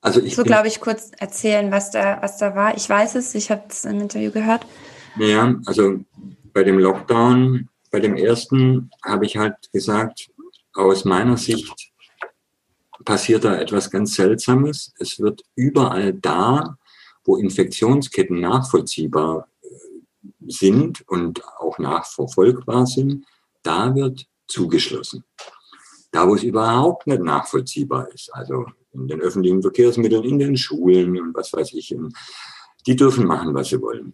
[0.01, 2.75] also ich So bin, glaube ich kurz erzählen, was da, was da war.
[2.75, 4.65] Ich weiß es, ich habe es im Interview gehört.
[5.17, 5.99] Ja, also
[6.53, 10.29] bei dem Lockdown, bei dem ersten habe ich halt gesagt,
[10.73, 11.91] aus meiner Sicht
[13.05, 14.93] passiert da etwas ganz Seltsames.
[14.97, 16.77] Es wird überall da,
[17.25, 19.67] wo Infektionsketten nachvollziehbar äh,
[20.47, 23.25] sind und auch nachverfolgbar sind,
[23.61, 25.23] da wird zugeschlossen.
[26.11, 31.19] Da, wo es überhaupt nicht nachvollziehbar ist, also in den öffentlichen Verkehrsmitteln, in den Schulen
[31.19, 31.95] und was weiß ich,
[32.85, 34.13] die dürfen machen, was sie wollen.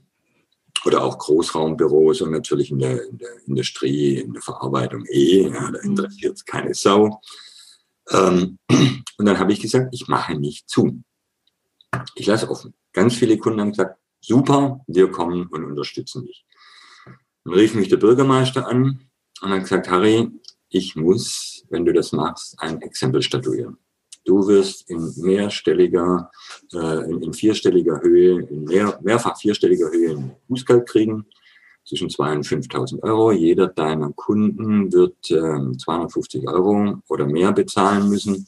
[0.86, 5.72] Oder auch Großraumbüros und natürlich in der, in der Industrie, in der Verarbeitung eh, ja,
[5.72, 7.22] da interessiert es keine Sau.
[8.12, 8.58] Ähm,
[9.18, 11.04] und dann habe ich gesagt, ich mache nicht zu.
[12.16, 12.74] Ich lasse offen.
[12.94, 16.46] Ganz viele Kunden haben gesagt, super, wir kommen und unterstützen dich.
[17.44, 19.10] Dann rief mich der Bürgermeister an
[19.42, 20.30] und hat gesagt, Harry,
[20.70, 23.78] ich muss, wenn du das machst, ein Exempel statuieren.
[24.26, 26.30] Du wirst in mehrstelliger,
[26.74, 31.26] äh, in, in vierstelliger Höhe, in mehr, mehrfach vierstelliger Höhe ein Bußgeld kriegen,
[31.90, 33.32] zwischen 2.000 und 5.000 Euro.
[33.32, 38.48] Jeder deiner Kunden wird ähm, 250 Euro oder mehr bezahlen müssen.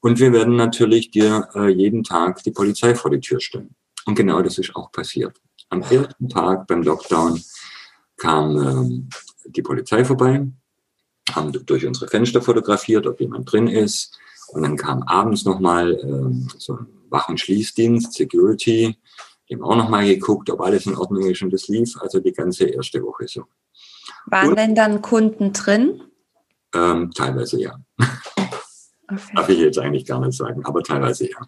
[0.00, 3.74] Und wir werden natürlich dir äh, jeden Tag die Polizei vor die Tür stellen.
[4.06, 5.40] Und genau das ist auch passiert.
[5.70, 7.42] Am ersten Tag beim Lockdown
[8.16, 9.08] kam ähm,
[9.46, 10.46] die Polizei vorbei,
[11.32, 14.18] haben durch unsere Fenster fotografiert, ob jemand drin ist.
[14.48, 18.96] Und dann kam abends nochmal ähm, so ein Wach- und Schließdienst, Security,
[19.48, 22.32] die haben auch nochmal geguckt, ob alles in Ordnung ist und das lief also die
[22.32, 23.44] ganze erste Woche so.
[24.26, 26.02] Waren Und- denn dann Kunden drin?
[26.74, 27.78] Ähm, teilweise ja.
[29.06, 29.20] Okay.
[29.34, 31.38] Darf ich jetzt eigentlich gar nicht sagen, aber teilweise ja.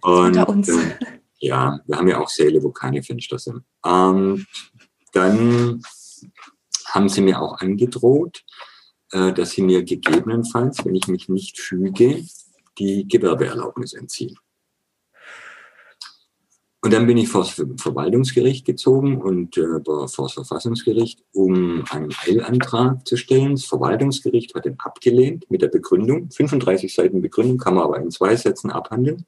[0.00, 0.68] Und, Unter uns.
[0.68, 0.96] äh,
[1.38, 3.62] ja, wir haben ja auch Säle, wo keine Fenster sind.
[3.82, 4.46] Und
[5.12, 5.82] dann
[6.86, 8.42] haben sie mir auch angedroht,
[9.32, 12.24] dass sie mir gegebenenfalls, wenn ich mich nicht füge,
[12.78, 14.36] die Gewerbeerlaubnis entziehen.
[16.84, 22.12] Und dann bin ich vor das Verwaltungsgericht gezogen und äh, vor das Verfassungsgericht, um einen
[22.26, 23.52] Eilantrag zu stellen.
[23.52, 26.30] Das Verwaltungsgericht hat den abgelehnt mit der Begründung.
[26.30, 29.24] 35 Seiten Begründung kann man aber in zwei Sätzen abhandeln.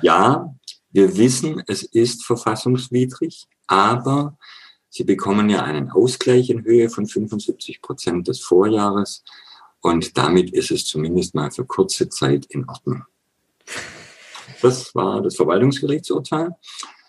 [0.00, 0.54] Ja,
[0.92, 4.38] wir wissen, es ist verfassungswidrig, aber
[4.90, 9.24] Sie bekommen ja einen Ausgleich in Höhe von 75 Prozent des Vorjahres
[9.80, 13.04] und damit ist es zumindest mal für kurze Zeit in Ordnung.
[14.60, 16.50] Das war das Verwaltungsgerichtsurteil.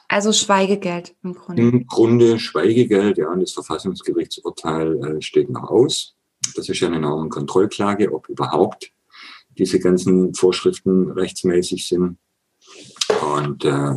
[0.08, 1.62] Also Schweigegeld im Grunde.
[1.62, 6.16] Im Grunde Schweigegeld, ja, und das Verfassungsgerichtsurteil äh, steht noch aus.
[6.56, 8.92] Das ist ja eine Normenkontrollklage, ob überhaupt
[9.58, 12.18] diese ganzen Vorschriften rechtsmäßig sind.
[13.36, 13.96] Und äh,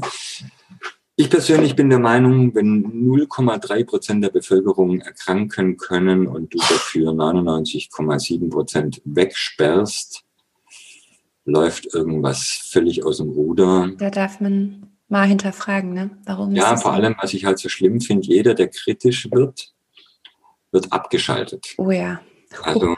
[1.17, 7.13] ich persönlich bin der Meinung, wenn 0,3 Prozent der Bevölkerung erkranken können und du dafür
[7.13, 10.25] 99,7 Prozent wegsperrst,
[11.45, 13.93] läuft irgendwas völlig aus dem Ruder.
[13.99, 16.11] Da darf man mal hinterfragen, ne?
[16.25, 16.55] Warum?
[16.55, 19.73] Ja, vor allem, was ich halt so schlimm finde, jeder, der kritisch wird,
[20.73, 21.75] wird abgeschaltet.
[21.77, 22.21] Oh ja.
[22.63, 22.97] Also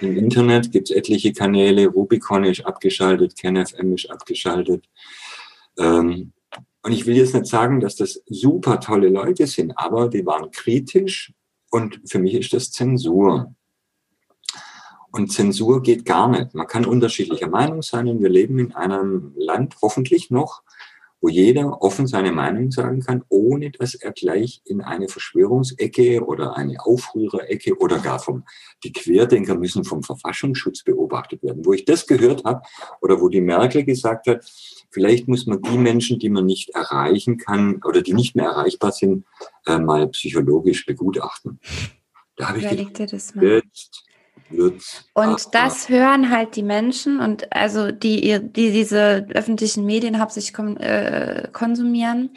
[0.00, 4.84] im Internet gibt es etliche Kanäle, Rubicon ist abgeschaltet, KenFM ist abgeschaltet.
[5.78, 6.32] Ähm,
[6.82, 10.50] und ich will jetzt nicht sagen, dass das super tolle Leute sind, aber die waren
[10.50, 11.32] kritisch
[11.70, 13.54] und für mich ist das Zensur.
[15.10, 16.54] Und Zensur geht gar nicht.
[16.54, 20.62] Man kann unterschiedlicher Meinung sein und wir leben in einem Land, hoffentlich noch,
[21.20, 26.56] wo jeder offen seine Meinung sagen kann, ohne dass er gleich in eine Verschwörungsecke oder
[26.56, 28.44] eine Aufrührerecke oder gar vom,
[28.84, 31.64] die Querdenker müssen vom Verfassungsschutz beobachtet werden.
[31.64, 32.62] Wo ich das gehört habe
[33.00, 34.44] oder wo die Merkel gesagt hat,
[34.90, 38.92] vielleicht muss man die Menschen, die man nicht erreichen kann oder die nicht mehr erreichbar
[38.92, 39.24] sind,
[39.66, 41.60] äh, mal psychologisch begutachten.
[42.36, 42.98] Da habe ich gedacht,
[43.40, 44.04] jetzt.
[45.14, 51.48] Und das hören halt die Menschen und also die, die diese öffentlichen Medien hauptsächlich äh,
[51.52, 52.30] konsumieren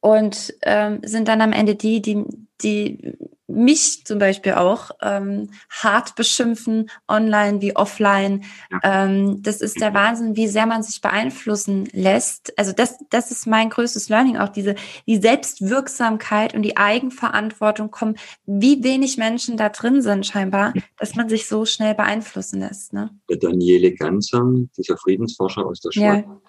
[0.00, 2.24] und ähm, sind dann am Ende die, die,
[2.62, 3.16] die
[3.48, 8.44] mich zum Beispiel auch ähm, hart beschimpfen, online wie offline.
[8.70, 9.04] Ja.
[9.04, 12.58] Ähm, das ist der Wahnsinn, wie sehr man sich beeinflussen lässt.
[12.58, 14.74] Also das, das ist mein größtes Learning, auch diese
[15.06, 18.16] die Selbstwirksamkeit und die Eigenverantwortung kommen,
[18.46, 22.92] wie wenig Menschen da drin sind scheinbar, dass man sich so schnell beeinflussen lässt.
[22.92, 23.10] Ne?
[23.30, 24.44] Der Daniele Ganser,
[24.76, 26.40] dieser Friedensforscher aus der Schweiz, ja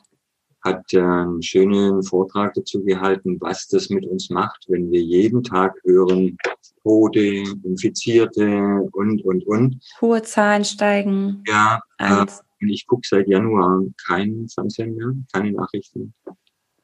[0.68, 5.76] hat einen schönen Vortrag dazu gehalten, was das mit uns macht, wenn wir jeden Tag
[5.84, 6.38] hören,
[6.84, 8.48] Tode, Infizierte
[8.92, 9.80] und, und, und.
[10.02, 11.44] Hohe Zahlen steigen.
[11.48, 12.26] Ja, äh,
[12.60, 16.14] ich gucke seit Januar keinen Fernsehen mehr, keine Nachrichten.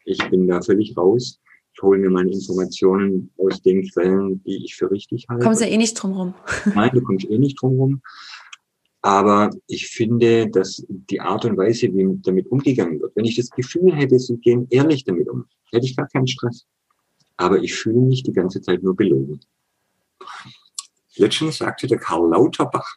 [0.06, 1.40] Ich bin da völlig raus.
[1.76, 5.44] Ich hole mir meine Informationen aus den Quellen, die ich für richtig halte.
[5.44, 6.34] Kommst du eh nicht drum rum.
[6.76, 8.02] Nein, du kommst eh nicht drum rum.
[9.06, 13.50] Aber ich finde, dass die Art und Weise, wie damit umgegangen wird, wenn ich das
[13.50, 15.44] Gefühl hätte, sie gehen ehrlich damit um,
[15.74, 16.66] hätte ich gar keinen Stress.
[17.36, 19.42] Aber ich fühle mich die ganze Zeit nur belogen.
[21.18, 22.96] Letztens sagte der Karl Lauterbach,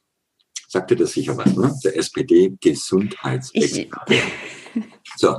[0.68, 1.76] sagte das sicher was, ne?
[1.84, 4.14] der SPD-Gesundheitsexperte.
[5.16, 5.38] So,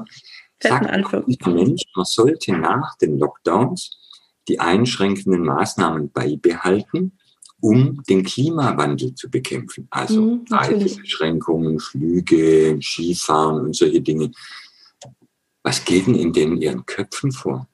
[0.59, 0.89] sagt
[1.27, 3.95] dieser Mensch, man sollte nach den Lockdowns
[4.47, 7.19] die einschränkenden Maßnahmen beibehalten
[7.61, 9.87] um den Klimawandel zu bekämpfen.
[9.89, 14.31] Also mhm, Reisebeschränkungen, Flüge, Skifahren und solche Dinge.
[15.63, 17.67] Was geht denn in den ihren Köpfen vor?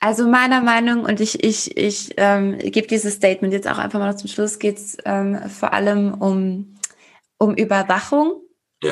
[0.00, 4.16] Also meiner Meinung, und ich, ich, ich ähm, gebe dieses Statement jetzt auch einfach mal
[4.16, 6.74] zum Schluss, geht es ähm, vor allem um,
[7.38, 8.42] um Überwachung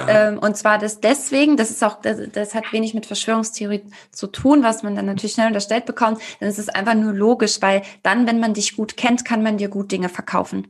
[0.09, 3.83] Ähm, und zwar das deswegen, das ist auch, das, das hat wenig mit Verschwörungstheorie
[4.13, 6.21] zu tun, was man dann natürlich schnell unterstellt bekommt.
[6.39, 9.59] Dann ist es einfach nur logisch, weil dann, wenn man dich gut kennt, kann man
[9.59, 10.69] dir gut Dinge verkaufen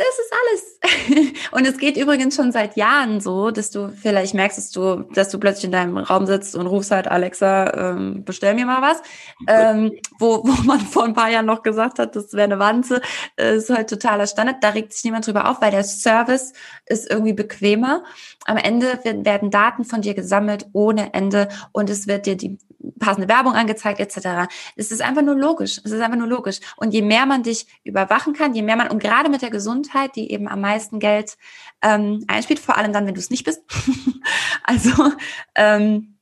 [0.00, 1.32] das ist alles.
[1.50, 5.28] Und es geht übrigens schon seit Jahren so, dass du vielleicht merkst, dass du, dass
[5.28, 9.02] du plötzlich in deinem Raum sitzt und rufst halt, Alexa, ähm, bestell mir mal was.
[9.46, 13.02] Ähm, wo, wo man vor ein paar Jahren noch gesagt hat, das wäre eine Wanze,
[13.36, 14.56] äh, ist halt totaler Standard.
[14.62, 16.54] Da regt sich niemand drüber auf, weil der Service
[16.86, 18.02] ist irgendwie bequemer.
[18.46, 22.58] Am Ende werden Daten von dir gesammelt ohne Ende und es wird dir die
[22.98, 24.50] passende Werbung angezeigt etc.
[24.76, 25.80] Es ist einfach nur logisch.
[25.84, 26.60] Es ist einfach nur logisch.
[26.76, 30.16] Und je mehr man dich überwachen kann, je mehr man, und gerade mit der Gesundheit,
[30.16, 31.36] die eben am meisten Geld
[31.82, 33.62] ähm, einspielt, vor allem dann, wenn du es nicht bist.
[34.62, 35.12] also
[35.54, 36.18] ähm,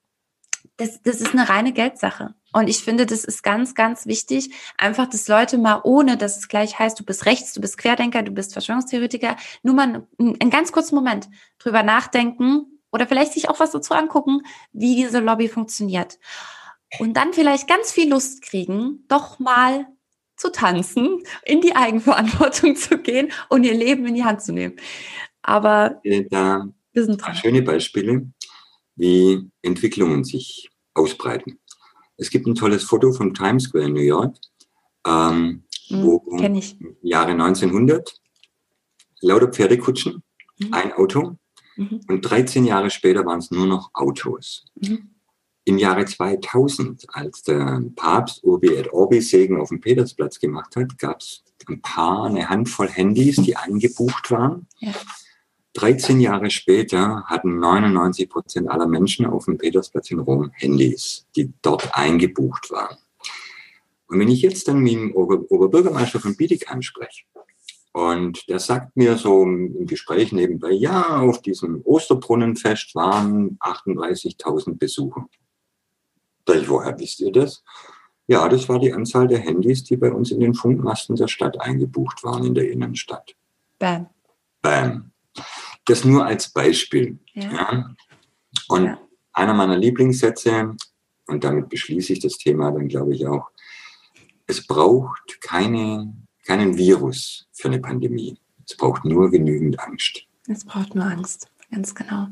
[0.79, 2.35] das, das ist eine reine Geldsache.
[2.53, 6.49] Und ich finde, das ist ganz, ganz wichtig, einfach, dass Leute mal, ohne dass es
[6.49, 10.51] gleich heißt, du bist rechts, du bist Querdenker, du bist Verschwörungstheoretiker, nur mal einen, einen
[10.51, 11.29] ganz kurzen Moment
[11.59, 16.19] drüber nachdenken, oder vielleicht sich auch was dazu angucken, wie diese Lobby funktioniert.
[16.99, 19.87] Und dann vielleicht ganz viel Lust kriegen, doch mal
[20.37, 24.77] zu tanzen, in die Eigenverantwortung zu gehen und ihr Leben in die Hand zu nehmen.
[25.43, 27.35] Aber da wir sind dran.
[27.35, 28.31] schöne Beispiele,
[28.97, 31.59] wie Entwicklungen sich ausbreiten.
[32.17, 34.37] Es gibt ein tolles Foto vom Times Square in New York,
[35.07, 38.21] ähm, mhm, wo im Jahre 1900
[39.21, 40.23] lauter Pferdekutschen,
[40.59, 40.75] mhm.
[40.75, 41.37] ein Auto
[41.79, 42.01] mhm.
[42.09, 44.67] und 13 Jahre später waren es nur noch Autos.
[44.75, 45.11] Mhm.
[45.65, 50.99] Im Jahre 2000, als der Papst Urbi et Orbi Segen auf dem Petersplatz gemacht hat,
[50.99, 54.67] gab es ein paar, eine Handvoll Handys, die eingebucht waren.
[54.79, 54.93] Ja.
[55.75, 61.53] 13 Jahre später hatten 99 Prozent aller Menschen auf dem Petersplatz in Rom Handys, die
[61.63, 62.97] dort eingebucht waren.
[64.09, 67.25] Und wenn ich jetzt dann mit dem Ober Oberbürgermeister von Bietigheim spreche,
[67.99, 75.27] und der sagt mir so im Gespräch nebenbei, ja, auf diesem Osterbrunnenfest waren 38.000 Besucher.
[76.47, 77.65] Sag woher wisst ihr das?
[78.29, 81.61] Ja, das war die Anzahl der Handys, die bei uns in den Funkmasten der Stadt
[81.61, 83.35] eingebucht waren in der Innenstadt.
[83.81, 84.09] Bam.
[84.63, 85.11] Bam.
[85.85, 87.19] Das nur als Beispiel.
[87.33, 87.51] Ja.
[87.51, 87.95] ja.
[88.69, 88.99] Und ja.
[89.33, 90.77] einer meiner Lieblingssätze,
[91.27, 93.51] und damit beschließe ich das Thema dann, glaube ich, auch,
[94.47, 96.15] es braucht keine,
[96.49, 98.39] keinen Virus für eine Pandemie.
[98.67, 100.25] Es braucht nur genügend Angst.
[100.49, 102.27] Es braucht nur Angst, ganz genau.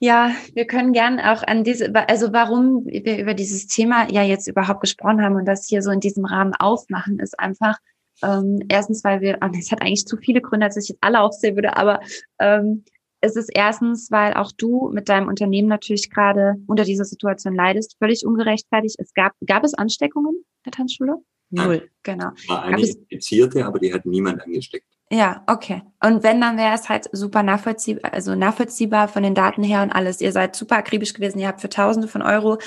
[0.00, 4.48] Ja, wir können gern auch an diese, also warum wir über dieses Thema ja jetzt
[4.48, 7.78] überhaupt gesprochen haben und das hier so in diesem Rahmen aufmachen, ist einfach,
[8.22, 11.20] ähm, erstens, weil wir, oh, es hat eigentlich zu viele Gründe, als ich jetzt alle
[11.20, 12.00] aufsehen würde, aber
[12.40, 12.84] ähm,
[13.20, 17.96] es ist erstens, weil auch du mit deinem Unternehmen natürlich gerade unter dieser Situation leidest,
[17.98, 18.96] völlig ungerechtfertigt.
[18.98, 21.16] Es gab, gab es Ansteckungen in der Tanzschule?
[21.50, 22.30] Null, genau.
[22.46, 24.86] War eine Infizierte, aber die hat niemand angesteckt.
[25.10, 25.82] Ja, okay.
[26.04, 29.90] Und wenn, dann wäre es halt super nachvollziehbar, also nachvollziehbar von den Daten her und
[29.90, 30.20] alles.
[30.20, 32.58] Ihr seid super akribisch gewesen, ihr habt für Tausende von Euro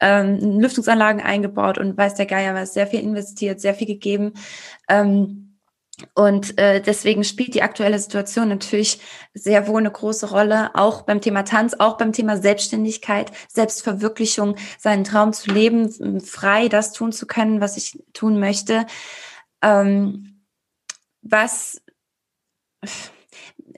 [0.00, 4.32] ähm, Lüftungsanlagen eingebaut und weiß der Geier was, sehr viel investiert, sehr viel gegeben.
[4.88, 5.49] Ähm,
[6.14, 9.00] und äh, deswegen spielt die aktuelle Situation natürlich
[9.34, 15.04] sehr wohl eine große Rolle, auch beim Thema Tanz, auch beim Thema Selbstständigkeit, Selbstverwirklichung, seinen
[15.04, 18.86] Traum zu leben, frei das tun zu können, was ich tun möchte.
[19.62, 20.44] Ähm,
[21.22, 21.82] was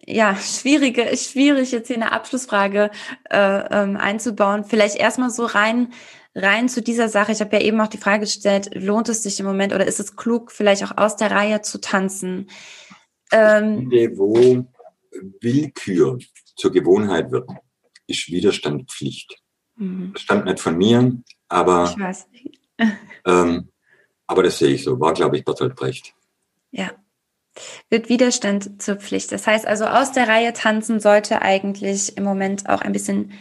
[0.07, 2.91] ja, schwierige, schwierig jetzt hier eine Abschlussfrage
[3.31, 4.65] äh, ähm, einzubauen.
[4.65, 5.93] Vielleicht erstmal so rein,
[6.35, 7.33] rein zu dieser Sache.
[7.33, 10.01] Ich habe ja eben auch die Frage gestellt, lohnt es sich im Moment oder ist
[10.01, 12.49] es klug, vielleicht auch aus der Reihe zu tanzen?
[13.31, 14.67] Ähm, finde, wo
[15.41, 16.19] Willkür
[16.57, 17.49] zur Gewohnheit wird,
[18.07, 19.37] ist Widerstand Pflicht.
[19.77, 20.11] Mhm.
[20.15, 22.27] Das stammt nicht von mir, aber, ich weiß.
[23.27, 23.69] ähm,
[24.27, 24.99] aber das sehe ich so.
[25.01, 26.15] War, glaube ich, Bertolt Brecht.
[26.71, 26.91] Ja
[27.91, 29.33] wird Widerstand zur Pflicht.
[29.33, 33.33] Das heißt also, aus der Reihe tanzen sollte eigentlich im Moment auch ein bisschen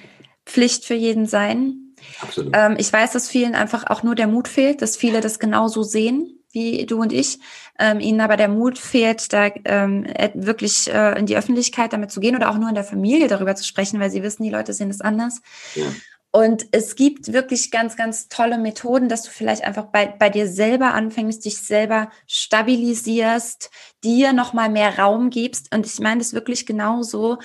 [0.46, 1.81] Pflicht für jeden sein.
[2.22, 2.54] Absolut.
[2.56, 5.84] Ähm, ich weiß, dass vielen einfach auch nur der Mut fehlt, dass viele das genauso
[5.84, 7.40] sehen wie du und ich,
[7.80, 12.20] ähm, ihnen aber der Mut fehlt, da ähm, wirklich äh, in die Öffentlichkeit damit zu
[12.20, 14.74] gehen oder auch nur in der Familie darüber zu sprechen, weil sie wissen, die Leute
[14.74, 15.42] sehen es anders.
[15.76, 15.86] Ja.
[16.34, 20.48] Und es gibt wirklich ganz, ganz tolle Methoden, dass du vielleicht einfach bei, bei dir
[20.48, 23.70] selber anfängst, dich selber stabilisierst,
[24.04, 25.76] dir nochmal mehr Raum gibst.
[25.76, 27.38] Und ich meine das wirklich genauso,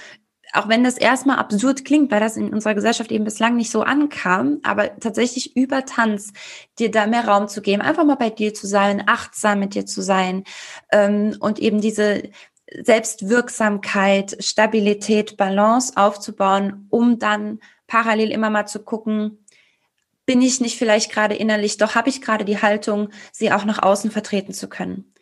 [0.57, 3.83] auch wenn das erstmal absurd klingt, weil das in unserer Gesellschaft eben bislang nicht so
[3.83, 6.33] ankam, aber tatsächlich über Tanz
[6.79, 9.87] dir da mehr Raum zu geben, einfach mal bei dir zu sein, achtsam mit dir
[9.87, 10.45] zu sein
[10.93, 12.23] ähm, und eben diese
[12.73, 19.39] Selbstwirksamkeit, Stabilität, Balance aufzubauen, um dann parallel immer mal zu gucken,
[20.27, 23.83] bin ich nicht vielleicht gerade innerlich, doch habe ich gerade die Haltung, sie auch nach
[23.83, 25.12] außen vertreten zu können.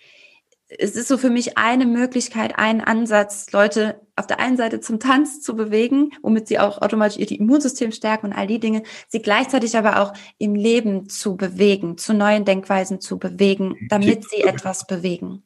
[0.78, 5.00] Es ist so für mich eine Möglichkeit, ein Ansatz, Leute auf der einen Seite zum
[5.00, 9.20] Tanz zu bewegen, womit sie auch automatisch ihr Immunsystem stärken und all die Dinge, sie
[9.20, 14.86] gleichzeitig aber auch im Leben zu bewegen, zu neuen Denkweisen zu bewegen, damit sie etwas
[14.86, 15.42] bewegen.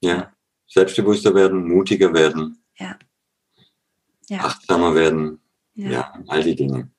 [0.00, 0.32] Ja,
[0.66, 2.62] selbstbewusster werden, mutiger werden.
[2.76, 2.98] Ja.
[4.28, 4.38] ja.
[4.38, 5.40] Achtsamer werden.
[5.74, 5.90] Ja.
[5.90, 6.90] ja, all die Dinge.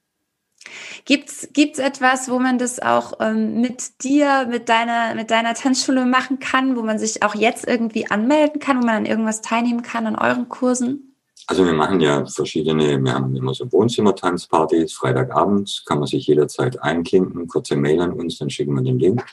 [1.06, 6.06] Gibt's gibt's etwas, wo man das auch ähm, mit dir, mit deiner mit deiner Tanzschule
[6.06, 9.82] machen kann, wo man sich auch jetzt irgendwie anmelden kann, wo man an irgendwas teilnehmen
[9.82, 11.14] kann an euren Kursen?
[11.48, 16.82] Also wir machen ja verschiedene, wir haben immer so Wohnzimmertanzpartys, Freitagabends kann man sich jederzeit
[16.82, 19.26] einklinken, kurze Mail an uns, dann schicken wir den Link.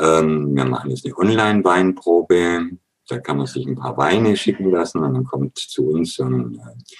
[0.00, 2.70] Ähm, wir machen jetzt eine Online-Weinprobe,
[3.08, 6.24] da kann man sich ein paar Weine schicken lassen und dann kommt zu uns so
[6.24, 6.94] ein äh,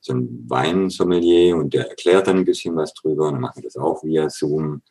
[0.00, 3.64] so ein Weinsommelier und der erklärt dann ein bisschen was drüber und dann machen wir
[3.64, 4.82] das auch via Zoom.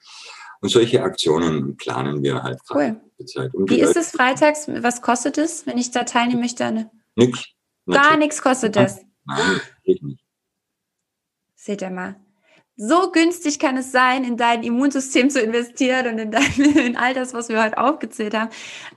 [0.60, 3.26] Und solche Aktionen planen wir halt gerade cool.
[3.26, 3.54] Zeit.
[3.54, 4.68] Um Wie ist es freitags?
[4.68, 6.90] Was kostet es, wenn ich da teilnehmen möchte?
[7.16, 7.46] Nix.
[7.86, 9.02] Gar nichts kostet das.
[9.26, 10.24] Nein, geht nicht.
[11.56, 12.16] Seht ihr mal.
[12.80, 16.46] So günstig kann es sein, in dein Immunsystem zu investieren und in, dein,
[16.76, 18.52] in all das, was wir heute aufgezählt haben.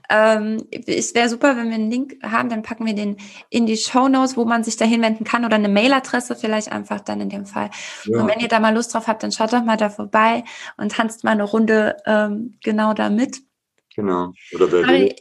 [0.09, 3.17] Ähm, es wäre super, wenn wir einen Link haben, dann packen wir den
[3.49, 7.01] in die Show Notes, wo man sich da hinwenden kann oder eine Mailadresse vielleicht einfach
[7.01, 7.71] dann in dem Fall.
[8.05, 8.21] Ja.
[8.21, 10.43] Und wenn ihr da mal Lust drauf habt, dann schaut doch mal da vorbei
[10.77, 13.41] und tanzt mal eine Runde ähm, genau da mit.
[13.95, 14.31] Genau.
[14.53, 15.15] Oder wer will,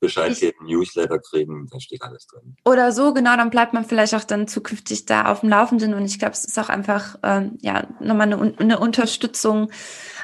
[0.00, 2.56] Bescheid ich, geben, Newsletter kriegen, da steht alles drin.
[2.64, 6.04] Oder so, genau, dann bleibt man vielleicht auch dann zukünftig da auf dem Laufenden und
[6.04, 9.70] ich glaube, es ist auch einfach, ähm, ja, nochmal eine, eine Unterstützung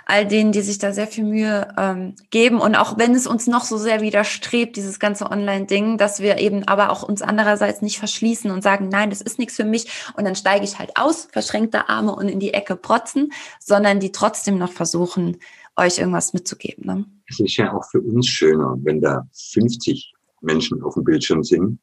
[0.06, 3.46] all denen, die sich da sehr viel Mühe ähm, geben und auch wenn es uns
[3.46, 7.98] noch so sehr widerstrebt, dieses ganze Online-Ding, dass wir eben aber auch uns andererseits nicht
[7.98, 11.28] verschließen und sagen, nein, das ist nichts für mich und dann steige ich halt aus,
[11.32, 15.38] verschränkte Arme und in die Ecke protzen, sondern die trotzdem noch versuchen,
[15.76, 16.86] euch irgendwas mitzugeben.
[16.86, 17.04] Ne?
[17.28, 21.80] Es ist ja auch für uns schöner, wenn da 50 Menschen auf dem Bildschirm sind,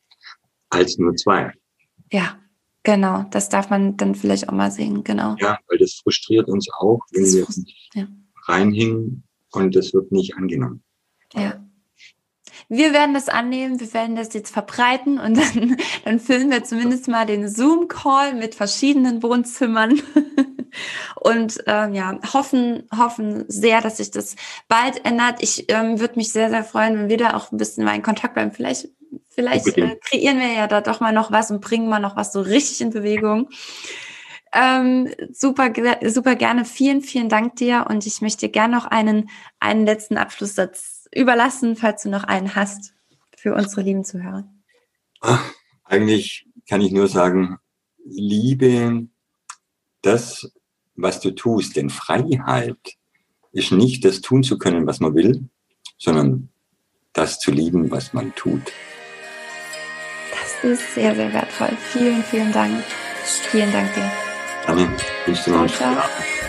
[0.69, 1.53] als nur zwei.
[2.11, 2.37] Ja,
[2.83, 3.25] genau.
[3.31, 5.35] Das darf man dann vielleicht auch mal sehen, genau.
[5.39, 7.47] Ja, weil das frustriert uns auch, wenn wir
[7.93, 8.07] ja.
[8.47, 10.83] reinhängen und das wird nicht angenommen.
[11.33, 11.65] Ja.
[12.69, 17.07] Wir werden das annehmen, wir werden das jetzt verbreiten und dann, dann füllen wir zumindest
[17.07, 20.01] mal den Zoom-Call mit verschiedenen Wohnzimmern
[21.15, 24.35] und ähm, ja, hoffen, hoffen sehr, dass sich das
[24.67, 25.41] bald ändert.
[25.41, 28.01] Ich ähm, würde mich sehr, sehr freuen, wenn wir da auch ein bisschen mal in
[28.01, 28.51] Kontakt bleiben.
[28.51, 28.89] Vielleicht,
[29.29, 32.33] vielleicht äh, kreieren wir ja da doch mal noch was und bringen mal noch was
[32.33, 33.49] so richtig in Bewegung.
[34.53, 35.71] Ähm, super,
[36.05, 36.65] super gerne.
[36.65, 37.85] Vielen, vielen Dank dir.
[37.89, 39.29] Und ich möchte gerne noch einen,
[39.59, 42.93] einen letzten Abschlusssatz überlassen, falls du noch einen hast
[43.37, 44.45] für unsere lieben Zuhörer.
[45.21, 45.51] Ach,
[45.83, 47.57] eigentlich kann ich nur sagen,
[48.05, 49.07] liebe
[50.01, 50.51] das,
[50.95, 51.75] was du tust.
[51.75, 52.77] Denn Freiheit
[53.51, 55.49] ist nicht das tun zu können, was man will,
[55.97, 56.49] sondern
[57.13, 58.71] das zu lieben, was man tut.
[60.31, 61.75] Das ist sehr, sehr wertvoll.
[61.91, 62.83] Vielen, vielen Dank.
[63.23, 64.11] Vielen Dank dir.
[65.25, 66.40] Wünsche dir noch einen schönen Abend.